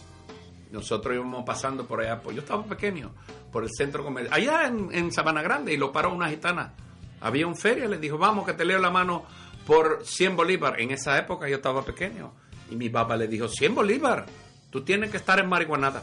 Nosotros 0.71 1.15
íbamos 1.15 1.45
pasando 1.45 1.87
por 1.87 2.01
allá, 2.01 2.21
pues 2.21 2.37
yo 2.37 2.43
estaba 2.43 2.63
pequeño, 2.65 3.11
por 3.51 3.65
el 3.65 3.71
centro 3.71 4.05
comercial, 4.05 4.35
allá 4.35 4.67
en, 4.69 4.89
en 4.93 5.11
Sabana 5.13 5.41
Grande, 5.43 5.73
y 5.73 5.77
lo 5.79 5.91
paró 5.93 6.13
una 6.13 6.29
gitana. 6.29 6.75
Había 7.21 7.47
un 7.47 7.57
feria, 7.57 7.89
le 7.89 7.99
dijo, 7.99 8.19
vamos 8.19 8.45
que 8.47 8.53
te 8.53 8.65
leo 8.65 8.79
la 8.79 8.91
mano 8.91 9.25
por 9.67 10.01
100 10.05 10.37
bolívar. 10.37 10.79
En 10.81 10.91
esa 10.91 11.19
época 11.19 11.49
yo 11.49 11.57
estaba 11.57 11.83
pequeño. 11.85 12.33
Y 12.71 12.77
mi 12.77 12.91
papá 12.91 13.17
le 13.17 13.27
dijo, 13.29 13.49
100 13.49 13.75
bolívar, 13.75 14.27
tú 14.71 14.83
tienes 14.83 15.11
que 15.11 15.17
estar 15.17 15.41
en 15.41 15.49
marihuanada. 15.49 16.03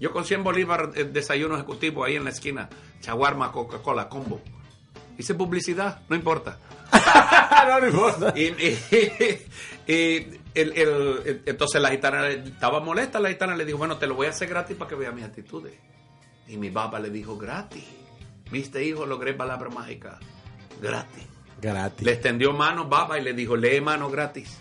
Yo 0.00 0.10
con 0.12 0.24
100 0.24 0.42
bolívar 0.42 0.90
eh, 0.96 1.04
desayuno 1.04 1.54
ejecutivo 1.54 2.04
ahí 2.04 2.16
en 2.16 2.24
la 2.24 2.30
esquina, 2.30 2.68
chaguarma, 3.00 3.52
Coca-Cola, 3.52 4.08
combo. 4.08 4.40
Hice 5.20 5.34
publicidad, 5.34 6.00
no 6.08 6.16
importa. 6.16 6.56
no, 7.68 7.80
no 7.80 7.86
importa. 7.88 8.32
Y, 8.34 8.44
y- 8.44 8.78
y 9.86 9.94
el- 10.54 10.72
el- 10.72 10.72
el- 10.78 11.42
entonces 11.44 11.80
la 11.82 11.90
gitana 11.90 12.28
estaba 12.28 12.80
molesta, 12.80 13.20
la 13.20 13.28
gitana 13.28 13.54
le 13.54 13.66
dijo, 13.66 13.76
bueno, 13.76 13.98
te 13.98 14.06
lo 14.06 14.14
voy 14.14 14.28
a 14.28 14.30
hacer 14.30 14.48
gratis 14.48 14.76
para 14.78 14.88
que 14.88 14.94
veas 14.94 15.14
mis 15.14 15.24
actitudes. 15.24 15.74
Y 16.48 16.56
mi 16.56 16.70
papá 16.70 16.98
le 17.00 17.10
dijo, 17.10 17.36
gratis. 17.36 17.84
Viste, 18.50 18.82
hijo, 18.82 19.04
logré 19.04 19.34
palabra 19.34 19.68
mágica. 19.68 20.18
Gratis. 20.80 21.24
Gratis. 21.60 22.06
Le 22.06 22.12
extendió 22.12 22.54
mano, 22.54 22.88
baba, 22.88 23.18
y 23.18 23.22
le 23.22 23.34
dijo, 23.34 23.56
lee 23.56 23.80
mano 23.82 24.08
gratis. 24.10 24.56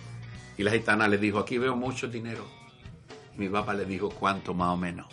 Y 0.58 0.64
la 0.64 0.72
gitana 0.72 1.08
le 1.08 1.18
dijo, 1.18 1.40
aquí 1.40 1.58
veo 1.58 1.76
mucho 1.78 2.08
dinero. 2.10 2.46
Y 3.36 3.40
mi 3.40 3.48
papá 3.48 3.74
le 3.74 3.86
dijo, 3.86 4.10
¿cuánto 4.10 4.54
más 4.54 4.70
o 4.74 4.78
menos? 4.78 5.08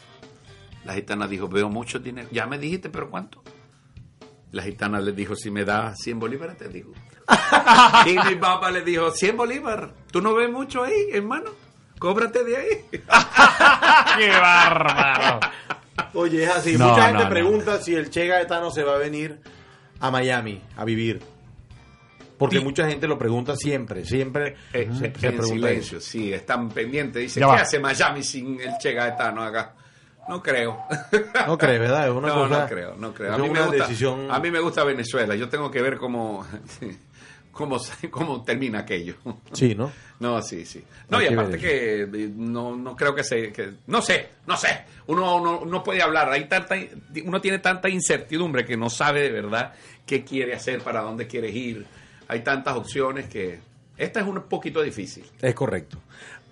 La 0.85 0.95
gitana 0.95 1.29
dijo, 1.29 1.47
veo 1.49 1.69
mucho 1.69 2.01
dinero. 2.01 2.29
Ya 2.33 2.47
me 2.49 2.59
dijiste, 2.59 2.89
pero 2.91 3.09
¿cuánto? 3.11 3.43
La 4.53 4.63
gitana 4.63 5.01
le 5.01 5.13
dijo, 5.13 5.35
si 5.35 5.51
me 5.51 5.65
das 5.65 5.99
100 6.01 6.19
bolívares, 6.19 6.57
te 6.57 6.69
digo. 6.69 6.93
y 8.07 8.17
mi 8.29 8.37
papá 8.37 8.71
le 8.71 8.83
dijo, 8.83 9.11
100 9.11 9.37
bolívares. 9.37 9.91
¿Tú 10.11 10.21
no 10.23 10.35
ves 10.35 10.51
mucho 10.51 10.85
ahí, 10.85 11.09
hermano? 11.13 11.51
Cóbrate 11.99 12.45
de 12.45 12.57
ahí. 12.57 12.85
¡Qué 14.19 14.29
bárbaro! 14.31 15.41
Oye, 16.15 16.45
es 16.45 16.51
así. 16.51 16.77
No, 16.77 16.89
Mucha 16.91 17.01
no, 17.03 17.07
gente 17.09 17.25
no. 17.25 17.31
pregunta 17.31 17.79
si 17.83 17.95
el 17.95 18.11
Che 18.11 18.27
Gaetano 18.27 18.71
se 18.71 18.83
va 18.83 18.95
a 18.95 18.99
venir 18.99 19.39
a 20.01 20.11
Miami 20.11 20.63
a 20.77 20.85
vivir. 20.85 21.21
Porque 22.39 22.59
Sí. 22.59 22.65
mucha 22.65 22.87
gente 22.87 23.07
lo 23.09 23.19
pregunta 23.19 23.57
siempre, 23.57 24.05
siempre 24.05 24.57
Eh, 24.75 24.89
se, 24.93 24.99
se 24.99 25.07
en 25.07 25.13
pregunta 25.13 25.47
silencio, 25.47 26.01
sí, 26.01 26.33
están 26.35 26.69
pendientes. 26.69 27.23
Dice, 27.23 27.41
Ya 27.41 27.47
¿qué 27.47 27.53
va. 27.53 27.61
hace 27.63 27.81
Miami 27.81 28.23
sin 28.23 28.61
el 28.61 28.77
Che 28.79 28.93
Gaetano 28.93 29.43
acá? 29.43 29.75
No 30.29 30.43
creo. 30.43 30.83
No 31.47 31.57
crees, 31.57 31.81
¿verdad? 31.81 32.09
Es 32.09 32.13
una 32.13 32.29
no, 32.29 32.35
cosa. 32.35 32.61
no 32.63 32.69
creo, 32.69 32.95
no 32.97 33.15
creo. 33.15 33.33
A 33.33 33.39
mí, 33.39 33.49
me 33.49 33.61
gusta, 33.61 33.87
decisión. 33.87 34.31
a 34.31 34.39
mí 34.41 34.51
me 34.51 34.61
gusta 34.61 34.85
Venezuela. 34.85 35.35
Yo 35.35 35.49
tengo 35.49 35.71
que 35.71 35.81
ver 35.81 35.97
cómo, 35.97 36.45
cómo, 37.53 37.79
cómo 38.11 38.43
termina 38.45 38.81
aquello. 38.81 39.15
Sí, 39.53 39.75
¿no? 39.75 39.93
No, 40.19 40.41
sí, 40.43 40.65
sí. 40.65 40.83
No, 41.09 41.23
y 41.23 41.27
aparte 41.27 41.59
que 41.59 42.03
eh, 42.03 42.31
no, 42.35 42.77
no 42.77 42.97
creo 42.97 43.15
que 43.15 43.23
se... 43.23 43.53
Que, 43.53 43.73
no 43.87 44.03
sé, 44.03 44.31
no 44.47 44.57
sé. 44.57 44.85
Uno 45.07 45.41
no, 45.41 45.65
no 45.65 45.83
puede 45.85 46.03
hablar. 46.03 46.31
Hay 46.31 46.49
tanta, 46.49 46.75
uno 47.25 47.41
tiene 47.41 47.59
tanta 47.59 47.89
incertidumbre 47.89 48.65
que 48.65 48.77
no 48.77 48.91
sabe 48.91 49.23
de 49.23 49.31
verdad 49.31 49.75
qué 50.07 50.25
quiere 50.25 50.55
hacer, 50.55 50.81
para 50.81 51.03
dónde 51.03 51.27
quiere 51.27 51.51
ir. 51.51 51.87
Hay 52.29 52.41
tantas 52.41 52.77
opciones 52.77 53.29
que... 53.29 53.61
Esta 53.97 54.21
es 54.21 54.27
un 54.27 54.43
poquito 54.43 54.83
difícil. 54.83 55.25
Es 55.41 55.55
correcto. 55.55 55.99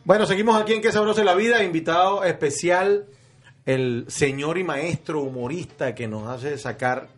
Bueno, 0.05 0.27
seguimos 0.27 0.61
aquí 0.61 0.75
en 0.75 0.83
Que 0.83 0.93
Sabrosa 0.93 1.21
es 1.21 1.27
la 1.27 1.35
Vida. 1.35 1.63
Invitado 1.63 2.25
especial, 2.25 3.07
el 3.67 4.05
señor 4.09 4.59
y 4.59 4.65
maestro 4.65 5.21
humorista 5.23 5.95
que 5.95 6.07
nos 6.09 6.29
hace 6.29 6.59
sacar 6.59 7.09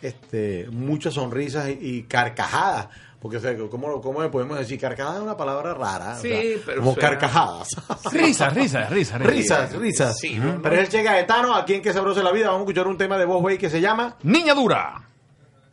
este, 0.00 0.66
muchas 0.70 1.14
sonrisas 1.14 1.68
y, 1.68 2.04
carcajadas. 2.04 2.88
Porque, 3.20 3.36
o 3.36 3.40
sea, 3.40 3.56
¿cómo, 3.70 4.00
¿cómo 4.00 4.20
le 4.20 4.30
podemos 4.30 4.58
decir? 4.58 4.80
Carcajadas 4.80 5.18
es 5.18 5.22
una 5.22 5.36
palabra 5.36 5.74
rara. 5.74 6.16
o 6.18 6.20
Sí, 6.20 6.28
sea, 6.28 6.58
pero 6.66 6.80
Como 6.80 6.94
suena- 6.94 7.08
carcajadas. 7.10 7.68
Risas, 8.12 8.52
risas, 8.54 8.90
risas. 8.90 9.20
risas, 9.22 9.72
risas. 9.74 10.18
Sí, 10.18 10.38
no, 10.40 10.54
no. 10.54 10.62
Pero 10.62 10.74
es 10.74 10.80
el 10.82 10.88
Che 10.88 11.02
Gaetano, 11.04 11.54
aquí 11.54 11.74
en 11.74 11.82
Que 11.82 11.92
Sabrosa 11.92 12.18
es 12.20 12.24
la 12.24 12.32
Vida. 12.32 12.46
Vamos 12.46 12.60
a 12.60 12.62
escuchar 12.64 12.88
un 12.88 12.98
tema 12.98 13.16
de 13.18 13.24
voz, 13.24 13.40
güey, 13.40 13.58
que 13.58 13.70
se 13.70 13.80
llama... 13.80 14.16
Niña 14.24 14.54
dura. 14.54 15.02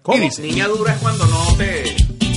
¿Cómo? 0.03 0.17
Niña 0.39 0.67
dura 0.67 0.93
es 0.93 0.99
cuando 0.99 1.25
no 1.25 1.55
te... 1.57 2.28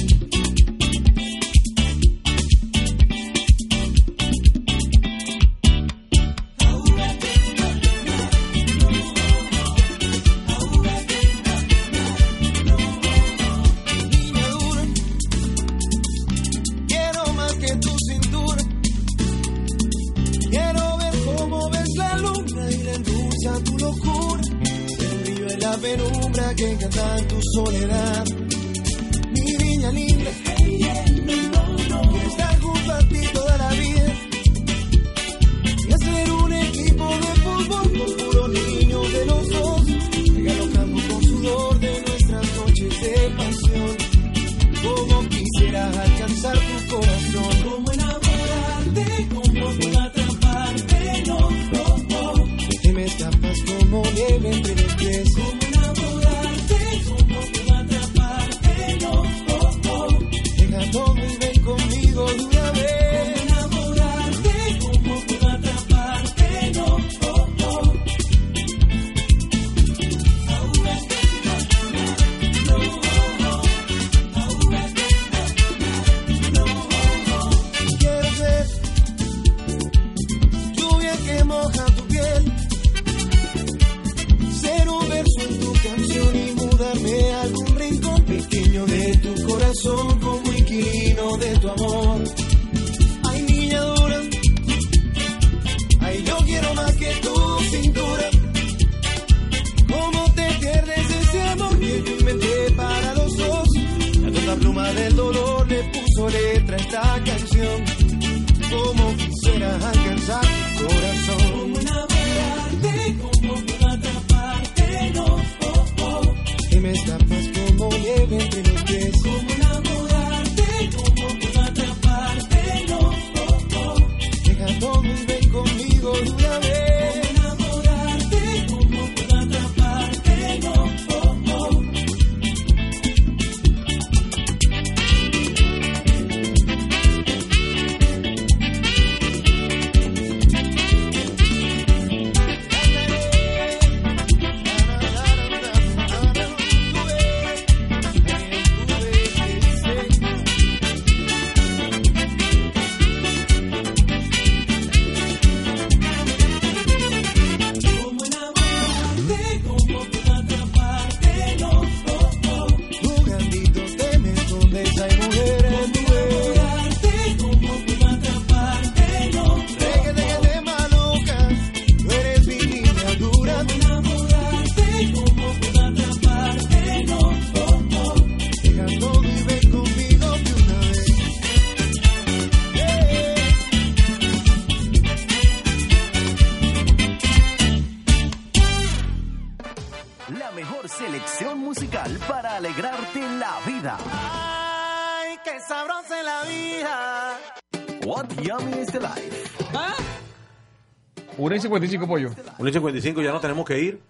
1 201.69 201.85
y 201.85 201.89
55 201.89 202.07
pollo. 202.07 202.31
1 202.59 202.69
y 202.69 202.73
55, 202.73 203.23
ya 203.23 203.33
nos 203.33 203.41
tenemos 203.41 203.65
que 203.65 203.79
ir. 203.79 204.01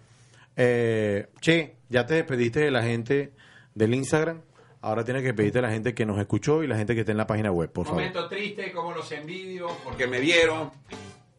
Eh, 0.57 1.29
che, 1.41 1.77
ya 1.89 2.07
te 2.07 2.15
despediste 2.15 2.61
de 2.61 2.71
la 2.71 2.83
gente 2.83 3.33
del 3.75 3.95
Instagram. 3.95 4.41
Ahora 4.81 5.05
tienes 5.05 5.23
que 5.23 5.29
despedirte 5.29 5.59
de 5.59 5.63
la 5.63 5.71
gente 5.71 5.95
que 5.95 6.05
nos 6.05 6.19
escuchó 6.19 6.63
y 6.63 6.67
la 6.67 6.77
gente 6.77 6.95
que 6.95 7.01
está 7.01 7.13
en 7.13 7.19
la 7.19 7.27
página 7.27 7.53
web, 7.53 7.71
por 7.71 7.87
favor. 7.87 8.01
Momento 8.01 8.29
triste, 8.29 8.73
como 8.73 8.93
los 8.93 9.11
envidio, 9.13 9.69
porque 9.85 10.07
me 10.07 10.21
vieron. 10.21 10.71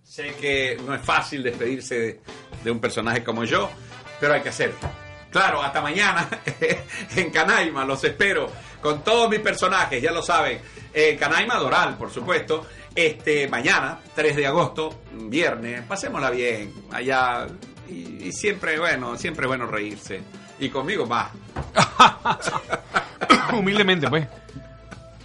Sé 0.04 0.34
que 0.40 0.78
no 0.86 0.94
es 0.94 1.02
fácil 1.02 1.44
despedirse 1.44 2.00
de, 2.00 2.20
de 2.64 2.72
un 2.72 2.80
personaje 2.80 3.24
como 3.24 3.44
yo, 3.44 3.70
pero 4.20 4.34
hay 4.34 4.42
que 4.42 4.50
hacerlo. 4.50 4.78
Claro, 5.34 5.64
hasta 5.64 5.82
mañana 5.82 6.30
en 7.16 7.32
Canaima, 7.32 7.84
los 7.86 8.04
espero 8.04 8.52
con 8.80 9.04
todos 9.04 9.30
mis 9.30 9.40
personajes, 9.40 10.00
ya 10.00 10.12
lo 10.12 10.22
saben. 10.22 10.60
En 10.94 11.18
Canaima 11.18 11.56
Doral, 11.56 11.98
por 11.98 12.12
supuesto. 12.12 12.68
Este, 12.96 13.48
mañana, 13.48 14.00
3 14.16 14.36
de 14.36 14.46
agosto, 14.48 15.02
viernes, 15.14 15.82
pasémosla 15.88 16.30
bien 16.30 16.72
allá. 16.92 17.48
Y, 17.90 18.28
y 18.28 18.32
siempre, 18.32 18.80
bueno, 18.80 19.18
siempre 19.18 19.46
es 19.46 19.48
bueno 19.48 19.66
reírse. 19.66 20.22
Y 20.60 20.70
conmigo 20.70 21.06
más. 21.06 21.32
Humildemente, 23.54 24.08
pues. 24.10 24.28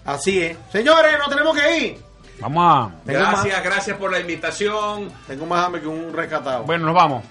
Así 0.04 0.40
es. 0.42 0.56
Señores, 0.72 1.18
nos 1.18 1.28
tenemos 1.28 1.56
que 1.56 1.76
ir. 1.78 1.98
Vamos 2.40 2.64
a. 2.64 3.00
Gracias, 3.04 3.62
gracias 3.62 3.96
por 3.98 4.10
la 4.10 4.20
invitación. 4.20 5.10
Tengo 5.26 5.46
más 5.46 5.66
hambre 5.66 5.80
que 5.82 5.86
un 5.88 6.12
rescatado. 6.12 6.64
Bueno, 6.64 6.86
nos 6.86 6.94
vamos. 6.94 7.24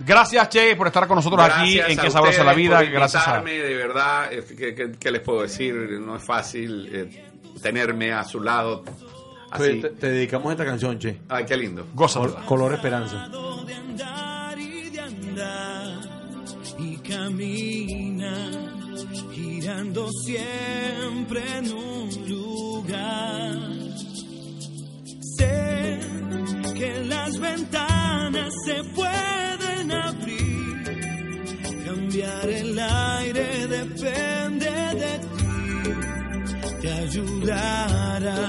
Gracias, 0.00 0.48
Che, 0.48 0.76
por 0.76 0.86
estar 0.86 1.06
con 1.08 1.16
nosotros 1.16 1.40
aquí 1.42 1.80
en 1.80 1.98
a 1.98 2.02
Qué 2.02 2.10
Sabrosa 2.10 2.44
la 2.44 2.54
Vida. 2.54 2.78
por 2.78 2.88
Gracias 2.90 3.26
a. 3.26 3.40
de 3.42 3.74
verdad, 3.74 4.32
eh, 4.32 4.44
¿qué, 4.56 4.74
qué- 4.74 4.92
qué 4.98 5.10
les 5.10 5.20
puedo 5.22 5.42
decir? 5.42 5.74
No 5.74 6.16
es 6.16 6.22
fácil 6.22 6.88
eh, 6.92 7.24
tenerme 7.60 8.12
a 8.12 8.22
su 8.22 8.40
lado 8.40 8.84
así. 9.50 9.80
Te, 9.80 9.88
te 9.90 10.10
dedicamos 10.10 10.52
esta 10.52 10.64
canción, 10.64 10.98
che. 10.98 11.18
Ay, 11.28 11.44
qué 11.46 11.56
lindo. 11.56 11.86
Gózalo. 11.94 12.34
Col- 12.34 12.44
color 12.44 12.74
Esperanza. 12.74 13.28
de 13.66 13.74
andar 13.74 14.58
y 14.58 14.90
de 14.90 15.00
andar 15.00 16.00
y 16.78 16.96
camina 16.98 18.50
girando 19.32 20.08
siempre 20.24 21.42
en 21.58 21.72
un 21.72 22.08
lugar. 22.28 23.56
Sé 25.36 26.00
que 26.76 27.04
las 27.08 27.38
ventanas 27.38 28.52
se 28.66 28.82
pueden 28.94 29.92
abrir, 29.92 30.84
cambiar 31.86 32.48
el 32.48 32.78
aire 32.78 33.66
depende 33.66 34.70
de 34.70 35.18
ti, 35.18 36.80
te 36.80 36.92
ayudará, 36.92 38.48